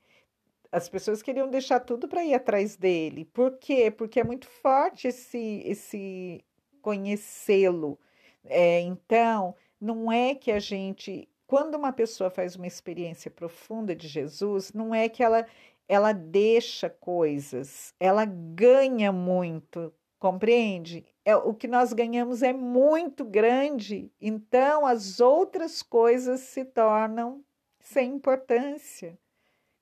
As 0.72 0.89
pessoas 0.89 1.22
queriam 1.22 1.50
deixar 1.50 1.80
tudo 1.80 2.08
para 2.08 2.26
ir 2.26 2.34
atrás 2.34 2.76
dele. 2.76 3.26
Por 3.26 3.58
quê? 3.58 3.89
Porque 3.89 4.20
é 4.20 4.24
muito 4.24 4.48
forte 4.50 5.08
esse, 5.08 5.62
esse 5.65 6.44
conhecê-lo. 6.82 7.98
É, 8.44 8.82
então, 8.82 9.56
não 9.80 10.12
é 10.12 10.36
que 10.36 10.52
a 10.52 10.60
gente. 10.60 11.30
Quando 11.48 11.76
uma 11.76 11.94
pessoa 11.94 12.30
faz 12.30 12.56
uma 12.56 12.68
experiência 12.68 13.32
profunda 13.32 13.96
de 13.96 14.08
Jesus, 14.08 14.74
não 14.74 14.94
é 14.94 15.08
que 15.08 15.24
ela, 15.24 15.46
ela 15.88 16.12
deixa 16.12 16.89
coisas, 16.89 17.94
ela 18.00 18.26
ganha 18.26 19.12
muito, 19.12 19.94
compreende? 20.20 21.06
É, 21.26 21.36
o 21.36 21.54
que 21.56 21.68
nós 21.68 21.92
ganhamos 21.92 22.44
é 22.44 22.54
muito 22.54 23.26
grande, 23.26 24.12
então 24.22 24.86
as 24.86 25.20
outras 25.20 25.82
coisas 25.82 26.42
se 26.42 26.64
tornam 26.64 27.44
sem 27.80 28.14
importância. 28.14 29.18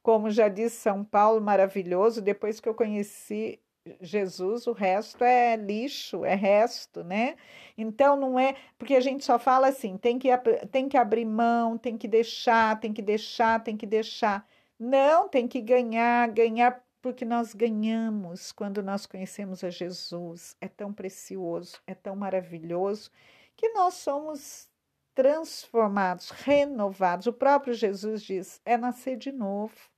Como 0.01 0.31
já 0.31 0.47
disse 0.47 0.77
São 0.77 1.03
Paulo, 1.03 1.41
maravilhoso, 1.41 2.21
depois 2.21 2.59
que 2.61 2.69
eu 2.69 2.73
conheci 2.73 3.59
Jesus, 3.99 4.67
o 4.67 4.71
resto 4.71 5.23
é 5.23 5.55
lixo, 5.57 6.23
é 6.23 6.35
resto, 6.35 7.03
né? 7.03 7.35
Então 7.77 8.15
não 8.15 8.39
é, 8.39 8.55
porque 8.77 8.95
a 8.95 9.01
gente 9.01 9.25
só 9.25 9.37
fala 9.37 9.67
assim, 9.67 9.97
tem 9.97 10.17
que, 10.17 10.29
tem 10.71 10.87
que 10.87 10.97
abrir 10.97 11.25
mão, 11.25 11.77
tem 11.77 11.97
que 11.97 12.07
deixar, 12.07 12.79
tem 12.79 12.93
que 12.93 13.01
deixar, 13.01 13.61
tem 13.63 13.75
que 13.75 13.85
deixar. 13.85 14.47
Não, 14.79 15.27
tem 15.29 15.47
que 15.47 15.61
ganhar, 15.61 16.29
ganhar, 16.29 16.83
porque 17.03 17.23
nós 17.23 17.53
ganhamos 17.53 18.51
quando 18.51 18.81
nós 18.81 19.05
conhecemos 19.05 19.63
a 19.63 19.69
Jesus. 19.69 20.57
É 20.59 20.67
tão 20.67 20.91
precioso, 20.91 21.79
é 21.85 21.93
tão 21.93 22.15
maravilhoso, 22.15 23.11
que 23.55 23.69
nós 23.69 23.93
somos 23.93 24.67
transformados, 25.13 26.31
renovados. 26.31 27.27
O 27.27 27.33
próprio 27.33 27.75
Jesus 27.75 28.23
diz: 28.23 28.59
é 28.65 28.75
nascer 28.75 29.17
de 29.17 29.31
novo 29.31 29.93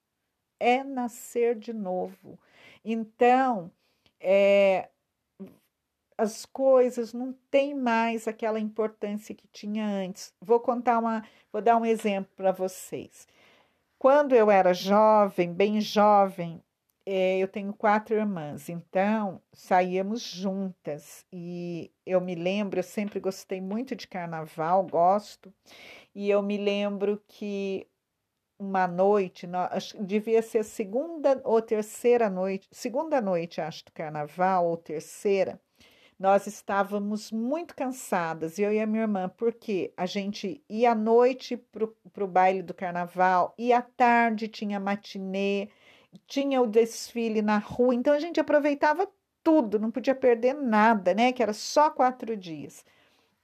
é 0.60 0.84
nascer 0.84 1.56
de 1.56 1.74
novo. 1.74 2.40
Então, 2.84 3.72
é, 4.20 4.90
as 6.18 6.46
coisas 6.46 7.14
não 7.14 7.34
têm 7.52 7.74
mais 7.74 8.28
aquela 8.28 8.60
importância 8.60 9.36
que 9.36 9.48
tinha 9.48 9.86
antes. 9.86 10.34
Vou 10.42 10.60
contar 10.60 11.00
uma, 11.00 11.24
vou 11.52 11.62
dar 11.62 11.78
um 11.78 11.86
exemplo 11.86 12.32
para 12.36 12.52
vocês. 12.52 13.28
Quando 13.98 14.36
eu 14.36 14.52
era 14.52 14.74
jovem, 14.74 15.54
bem 15.54 15.82
jovem, 15.82 16.62
é, 17.06 17.38
eu 17.38 17.48
tenho 17.48 17.74
quatro 17.74 18.16
irmãs, 18.16 18.68
então 18.68 19.42
saíamos 19.54 20.22
juntas. 20.22 21.26
E 21.32 21.92
eu 22.06 22.20
me 22.20 22.36
lembro, 22.36 22.80
eu 22.80 22.84
sempre 22.84 23.20
gostei 23.20 23.62
muito 23.62 23.96
de 23.96 24.08
carnaval, 24.08 24.86
gosto, 24.86 25.54
e 26.14 26.30
eu 26.30 26.42
me 26.42 26.58
lembro 26.58 27.22
que 27.28 27.88
uma 28.58 28.88
noite, 28.88 29.48
devia 30.00 30.42
ser 30.42 30.64
segunda 30.64 31.42
ou 31.44 31.62
terceira 31.62 32.30
noite, 32.30 32.68
segunda 32.72 33.22
noite, 33.22 33.60
acho, 33.60 33.86
do 33.86 33.92
carnaval, 33.92 34.66
ou 34.68 34.78
terceira, 34.78 35.60
nós 36.18 36.48
estávamos 36.48 37.32
muito 37.32 37.76
cansadas, 37.76 38.58
eu 38.58 38.72
e 38.72 38.80
a 38.80 38.88
minha 38.88 39.04
irmã, 39.04 39.28
porque 39.28 39.94
a 39.98 40.06
gente 40.06 40.64
ia 40.70 40.92
à 40.92 40.96
noite 40.96 41.58
para 41.58 42.24
o 42.24 42.28
baile 42.28 42.62
do 42.62 42.74
carnaval, 42.74 43.54
e 43.58 43.74
à 43.74 43.82
tarde 43.82 44.48
tinha 44.48 44.80
matinê, 44.80 45.70
tinha 46.28 46.62
o 46.62 46.68
desfile 46.68 47.42
na 47.42 47.58
rua, 47.58 47.96
então 47.96 48.14
a 48.14 48.20
gente 48.20 48.40
aproveitava 48.40 49.08
tudo, 49.44 49.80
não 49.80 49.92
podia 49.92 50.16
perder 50.16 50.54
nada, 50.54 51.14
né? 51.14 51.32
Que 51.32 51.44
era 51.44 51.54
só 51.54 51.90
quatro 51.90 52.36
dias. 52.36 52.84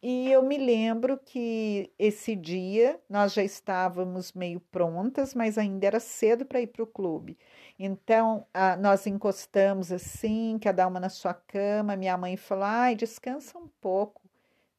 E 0.03 0.31
eu 0.31 0.41
me 0.41 0.57
lembro 0.57 1.19
que 1.19 1.91
esse 1.99 2.35
dia 2.35 2.99
nós 3.07 3.33
já 3.33 3.43
estávamos 3.43 4.33
meio 4.33 4.59
prontas, 4.59 5.35
mas 5.35 5.59
ainda 5.59 5.85
era 5.85 5.99
cedo 5.99 6.43
para 6.43 6.59
ir 6.59 6.67
para 6.67 6.81
o 6.83 6.87
clube. 6.87 7.37
Então, 7.77 8.45
a, 8.51 8.75
nós 8.77 9.05
encostamos 9.05 9.91
assim, 9.91 10.57
cada 10.59 10.87
uma 10.87 10.99
na 10.99 11.09
sua 11.09 11.35
cama. 11.35 11.95
Minha 11.95 12.17
mãe 12.17 12.35
falou: 12.35 12.63
ai, 12.65 12.95
descansa 12.95 13.59
um 13.59 13.67
pouco. 13.79 14.21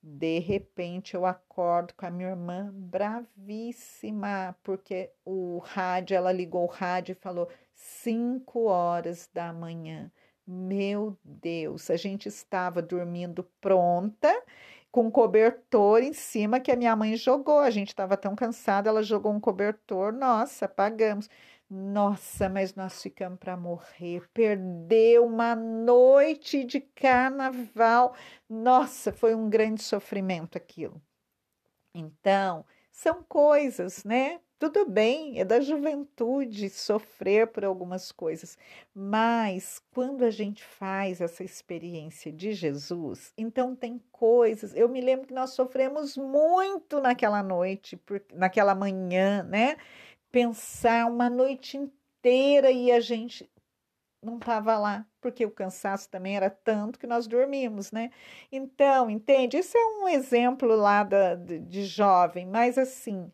De 0.02 0.40
repente, 0.40 1.14
eu 1.14 1.24
acordo 1.24 1.94
com 1.94 2.04
a 2.04 2.10
minha 2.10 2.30
irmã 2.30 2.70
bravíssima, 2.74 4.56
porque 4.64 5.12
o 5.24 5.58
rádio, 5.58 6.16
ela 6.16 6.32
ligou 6.32 6.64
o 6.64 6.66
rádio 6.66 7.12
e 7.12 7.14
falou: 7.14 7.48
cinco 7.82 8.66
horas 8.66 9.28
da 9.34 9.52
manhã. 9.52 10.10
Meu 10.46 11.18
Deus, 11.24 11.90
a 11.90 11.96
gente 11.96 12.28
estava 12.28 12.80
dormindo 12.80 13.44
pronta 13.60 14.32
com 14.90 15.10
cobertor 15.10 16.02
em 16.02 16.12
cima 16.12 16.60
que 16.60 16.70
a 16.70 16.76
minha 16.76 16.94
mãe 16.94 17.16
jogou. 17.16 17.58
A 17.58 17.70
gente 17.70 17.88
estava 17.88 18.16
tão 18.16 18.36
cansada, 18.36 18.88
ela 18.88 19.02
jogou 19.02 19.32
um 19.32 19.40
cobertor, 19.40 20.12
nossa, 20.12 20.68
pagamos. 20.68 21.28
Nossa, 21.68 22.48
mas 22.48 22.74
nós 22.74 23.02
ficamos 23.02 23.38
para 23.38 23.56
morrer. 23.56 24.28
Perdeu 24.32 25.26
uma 25.26 25.56
noite 25.56 26.64
de 26.64 26.80
carnaval. 26.80 28.14
Nossa, 28.48 29.12
foi 29.12 29.34
um 29.34 29.48
grande 29.48 29.82
sofrimento 29.82 30.56
aquilo. 30.56 31.00
Então, 31.94 32.64
são 32.92 33.24
coisas, 33.24 34.04
né? 34.04 34.40
Tudo 34.62 34.86
bem, 34.88 35.40
é 35.40 35.44
da 35.44 35.58
juventude 35.58 36.70
sofrer 36.70 37.48
por 37.48 37.64
algumas 37.64 38.12
coisas, 38.12 38.56
mas 38.94 39.82
quando 39.92 40.24
a 40.24 40.30
gente 40.30 40.62
faz 40.62 41.20
essa 41.20 41.42
experiência 41.42 42.30
de 42.30 42.52
Jesus, 42.52 43.32
então 43.36 43.74
tem 43.74 44.00
coisas. 44.12 44.72
Eu 44.72 44.88
me 44.88 45.00
lembro 45.00 45.26
que 45.26 45.34
nós 45.34 45.50
sofremos 45.50 46.16
muito 46.16 47.00
naquela 47.00 47.42
noite, 47.42 48.00
naquela 48.32 48.72
manhã, 48.72 49.42
né? 49.42 49.76
Pensar 50.30 51.10
uma 51.10 51.28
noite 51.28 51.76
inteira 51.76 52.70
e 52.70 52.92
a 52.92 53.00
gente 53.00 53.50
não 54.22 54.36
estava 54.38 54.78
lá, 54.78 55.04
porque 55.20 55.44
o 55.44 55.50
cansaço 55.50 56.08
também 56.08 56.36
era 56.36 56.48
tanto 56.48 57.00
que 57.00 57.06
nós 57.08 57.26
dormimos, 57.26 57.90
né? 57.90 58.12
Então, 58.52 59.10
entende? 59.10 59.58
Isso 59.58 59.76
é 59.76 59.84
um 60.04 60.06
exemplo 60.06 60.76
lá 60.76 61.02
da, 61.02 61.34
de, 61.34 61.58
de 61.58 61.84
jovem, 61.84 62.46
mas 62.46 62.78
assim 62.78 63.28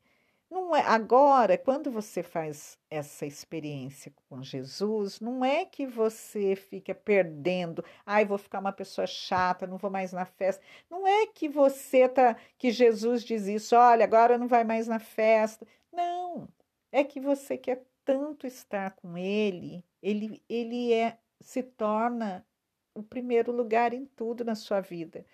não 0.51 0.75
é 0.75 0.81
agora, 0.81 1.59
quando 1.59 1.91
você 1.91 2.23
faz 2.23 2.79
essa 2.91 3.27
experiência 3.27 4.13
com 4.29 4.43
Jesus, 4.43 5.21
não 5.21 5.45
é 5.45 5.65
que 5.67 5.87
você 5.87 6.57
fica 6.57 6.95
perdendo, 6.95 7.85
ai, 8.05 8.25
vou 8.25 8.39
ficar 8.39 8.61
uma 8.61 8.73
pessoa 8.73 9.07
chata, 9.07 9.67
não 9.67 9.77
vou 9.77 9.91
mais 9.91 10.13
na 10.13 10.25
festa. 10.25 10.63
Não 10.91 11.07
é 11.07 11.27
que 11.27 11.49
você 11.49 12.09
tá 12.09 12.35
que 12.57 12.71
Jesus 12.71 13.25
diz 13.25 13.47
isso, 13.47 13.77
olha, 13.77 14.05
agora 14.05 14.39
não 14.39 14.49
vai 14.49 14.65
mais 14.65 14.89
na 14.89 14.99
festa. 14.99 15.67
Não. 15.93 16.49
É 16.91 17.05
que 17.05 17.21
você 17.21 17.59
quer 17.59 17.85
tanto 18.05 18.47
estar 18.47 18.93
com 18.93 19.19
ele, 19.19 19.85
ele 20.03 20.43
ele 20.49 20.93
é 20.95 21.19
se 21.41 21.63
torna 21.63 22.47
o 22.95 23.03
primeiro 23.03 23.53
lugar 23.53 23.93
em 23.93 24.07
tudo 24.07 24.45
na 24.45 24.55
sua 24.55 24.81
vida 24.81 25.25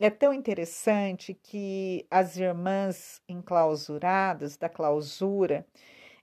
é 0.00 0.10
tão 0.10 0.32
interessante 0.32 1.34
que 1.34 2.06
as 2.10 2.36
irmãs 2.36 3.20
enclausuradas 3.28 4.56
da 4.56 4.68
clausura, 4.68 5.66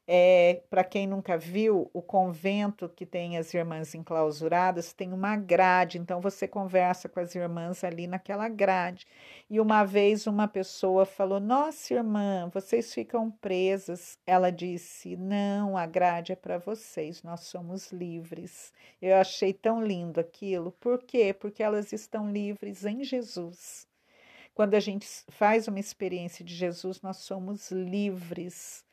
é, 0.08 0.62
Para 0.70 0.84
quem 0.84 1.08
nunca 1.08 1.36
viu, 1.36 1.90
o 1.92 2.00
convento 2.00 2.88
que 2.88 3.08
tem 3.08 3.38
as 3.38 3.52
irmãs 3.56 3.96
enclausuradas 3.96 4.94
tem 4.94 5.12
uma 5.12 5.36
grade, 5.36 5.98
então 5.98 6.22
você 6.22 6.48
conversa 6.48 7.10
com 7.10 7.20
as 7.20 7.34
irmãs 7.34 7.84
ali 7.84 8.06
naquela 8.06 8.48
grade. 8.48 9.08
E 9.50 9.60
uma 9.60 9.84
vez 9.84 10.28
uma 10.28 10.48
pessoa 10.48 11.08
falou: 11.08 11.40
Nossa, 11.40 11.96
irmã, 11.96 12.50
vocês 12.54 12.94
ficam 12.94 13.32
presas. 13.32 14.20
Ela 14.28 14.52
disse: 14.52 15.16
Não, 15.16 15.76
a 15.76 15.88
grade 15.88 16.32
é 16.32 16.36
para 16.36 16.60
vocês, 16.60 17.24
nós 17.24 17.42
somos 17.42 17.92
livres. 17.92 18.72
Eu 19.02 19.16
achei 19.18 19.54
tão 19.54 19.84
lindo 19.84 20.20
aquilo. 20.20 20.72
Por 20.74 21.02
quê? 21.02 21.34
Porque 21.34 21.64
elas 21.64 21.92
estão 21.92 22.32
livres 22.32 22.86
em 22.86 23.04
Jesus. 23.04 23.88
Quando 24.54 24.76
a 24.76 24.80
gente 24.80 25.08
faz 25.30 25.68
uma 25.68 25.80
experiência 25.80 26.46
de 26.46 26.54
Jesus, 26.54 27.02
nós 27.02 27.18
somos 27.18 27.72
livres 27.72 28.86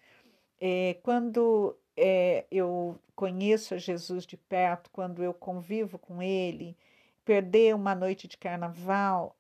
é, 0.65 0.95
quando 1.03 1.77
é, 1.97 2.47
eu 2.49 2.97
conheço 3.17 3.75
a 3.75 3.79
Jesus 3.79 4.25
de 4.25 4.37
perto, 4.37 4.91
quando 4.93 5.21
eu 5.21 5.35
convivo 5.35 5.99
com 5.99 6.23
ele, 6.23 6.77
perder 7.25 7.75
uma 7.75 7.97
noite 7.97 8.29
de 8.29 8.37
carnaval, 8.39 9.37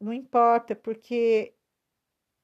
não 0.00 0.12
importa, 0.12 0.74
porque 0.74 1.54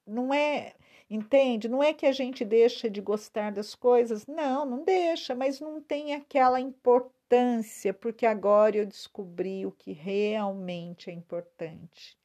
não 0.07 0.33
é, 0.33 0.73
entende? 1.09 1.67
Não 1.67 1.83
é 1.83 1.93
que 1.93 2.05
a 2.05 2.13
gente 2.13 2.45
deixa 2.45 2.89
de 2.89 3.01
gostar 3.01 3.51
das 3.51 3.75
coisas, 3.75 4.25
não, 4.25 4.65
não 4.65 4.85
deixa, 4.85 5.35
mas 5.35 5.59
não 5.59 5.81
tem 5.81 6.13
aquela 6.13 6.61
importância, 6.61 7.93
porque 7.93 8.25
agora 8.25 8.77
eu 8.77 8.85
descobri 8.85 9.65
o 9.65 9.71
que 9.71 9.91
realmente 9.91 11.09
é 11.09 11.13
importante. 11.13 12.17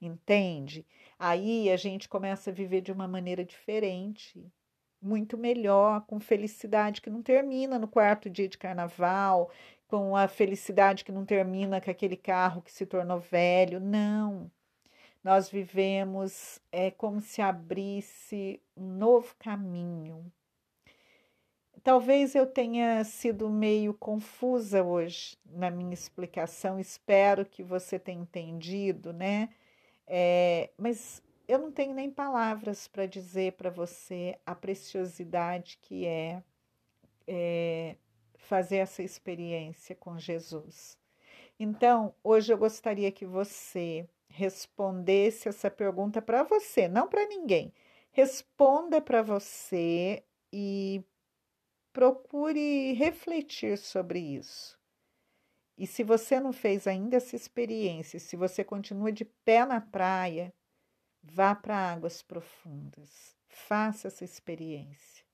Entende? 0.00 0.86
Aí 1.18 1.70
a 1.70 1.76
gente 1.76 2.08
começa 2.08 2.50
a 2.50 2.52
viver 2.52 2.82
de 2.82 2.92
uma 2.92 3.08
maneira 3.08 3.44
diferente, 3.44 4.48
muito 5.00 5.38
melhor, 5.38 6.02
com 6.06 6.18
felicidade 6.20 7.00
que 7.00 7.10
não 7.10 7.22
termina 7.22 7.78
no 7.78 7.88
quarto 7.88 8.28
dia 8.28 8.48
de 8.48 8.58
carnaval, 8.58 9.50
com 9.86 10.16
a 10.16 10.28
felicidade 10.28 11.04
que 11.04 11.12
não 11.12 11.24
termina 11.24 11.80
com 11.80 11.90
aquele 11.90 12.16
carro 12.16 12.62
que 12.62 12.72
se 12.72 12.84
tornou 12.84 13.18
velho. 13.18 13.80
Não. 13.80 14.50
Nós 15.22 15.48
vivemos 15.48 16.60
é 16.70 16.90
como 16.90 17.20
se 17.20 17.42
abrisse 17.42 18.60
um 18.76 18.86
novo 18.86 19.34
caminho. 19.38 20.30
Talvez 21.82 22.34
eu 22.34 22.46
tenha 22.46 23.02
sido 23.04 23.48
meio 23.48 23.94
confusa 23.94 24.82
hoje 24.82 25.36
na 25.46 25.70
minha 25.70 25.94
explicação, 25.94 26.78
espero 26.78 27.46
que 27.46 27.62
você 27.62 27.98
tenha 27.98 28.20
entendido, 28.20 29.12
né? 29.12 29.48
É, 30.06 30.70
mas 30.76 31.22
eu 31.48 31.58
não 31.58 31.72
tenho 31.72 31.94
nem 31.94 32.10
palavras 32.10 32.86
para 32.86 33.06
dizer 33.06 33.54
para 33.54 33.70
você 33.70 34.38
a 34.44 34.54
preciosidade 34.54 35.78
que 35.80 36.04
é, 36.06 36.42
é 37.26 37.96
fazer 38.36 38.76
essa 38.76 39.02
experiência 39.02 39.96
com 39.96 40.18
Jesus. 40.18 40.98
Então, 41.58 42.14
hoje 42.22 42.52
eu 42.52 42.58
gostaria 42.58 43.10
que 43.10 43.24
você 43.24 44.06
respondesse 44.28 45.48
essa 45.48 45.70
pergunta 45.70 46.20
para 46.20 46.42
você, 46.42 46.86
não 46.86 47.08
para 47.08 47.26
ninguém. 47.26 47.72
Responda 48.12 49.00
para 49.00 49.22
você 49.22 50.22
e 50.52 51.02
procure 51.92 52.92
refletir 52.92 53.78
sobre 53.78 54.18
isso. 54.20 54.78
E 55.78 55.86
se 55.86 56.02
você 56.04 56.38
não 56.38 56.52
fez 56.52 56.86
ainda 56.86 57.16
essa 57.16 57.34
experiência, 57.34 58.18
se 58.18 58.36
você 58.36 58.62
continua 58.62 59.10
de 59.10 59.24
pé 59.24 59.64
na 59.64 59.80
praia, 59.80 60.52
vá 61.32 61.54
para 61.54 61.76
águas 61.76 62.22
profundas. 62.22 63.36
Faça 63.48 64.08
essa 64.08 64.24
experiência. 64.24 65.24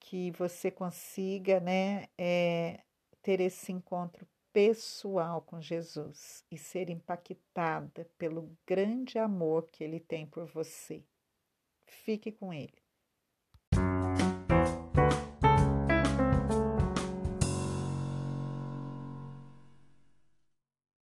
Que 0.00 0.30
você 0.32 0.70
consiga 0.70 1.60
né, 1.60 2.08
é, 2.18 2.82
ter 3.22 3.40
esse 3.40 3.72
encontro 3.72 4.26
pessoal 4.52 5.40
com 5.40 5.60
Jesus 5.60 6.44
e 6.50 6.58
ser 6.58 6.90
impactada 6.90 8.04
pelo 8.18 8.54
grande 8.66 9.18
amor 9.18 9.68
que 9.70 9.82
ele 9.82 9.98
tem 9.98 10.26
por 10.26 10.44
você. 10.44 11.02
Fique 11.86 12.30
com 12.30 12.52
ele. 12.52 12.81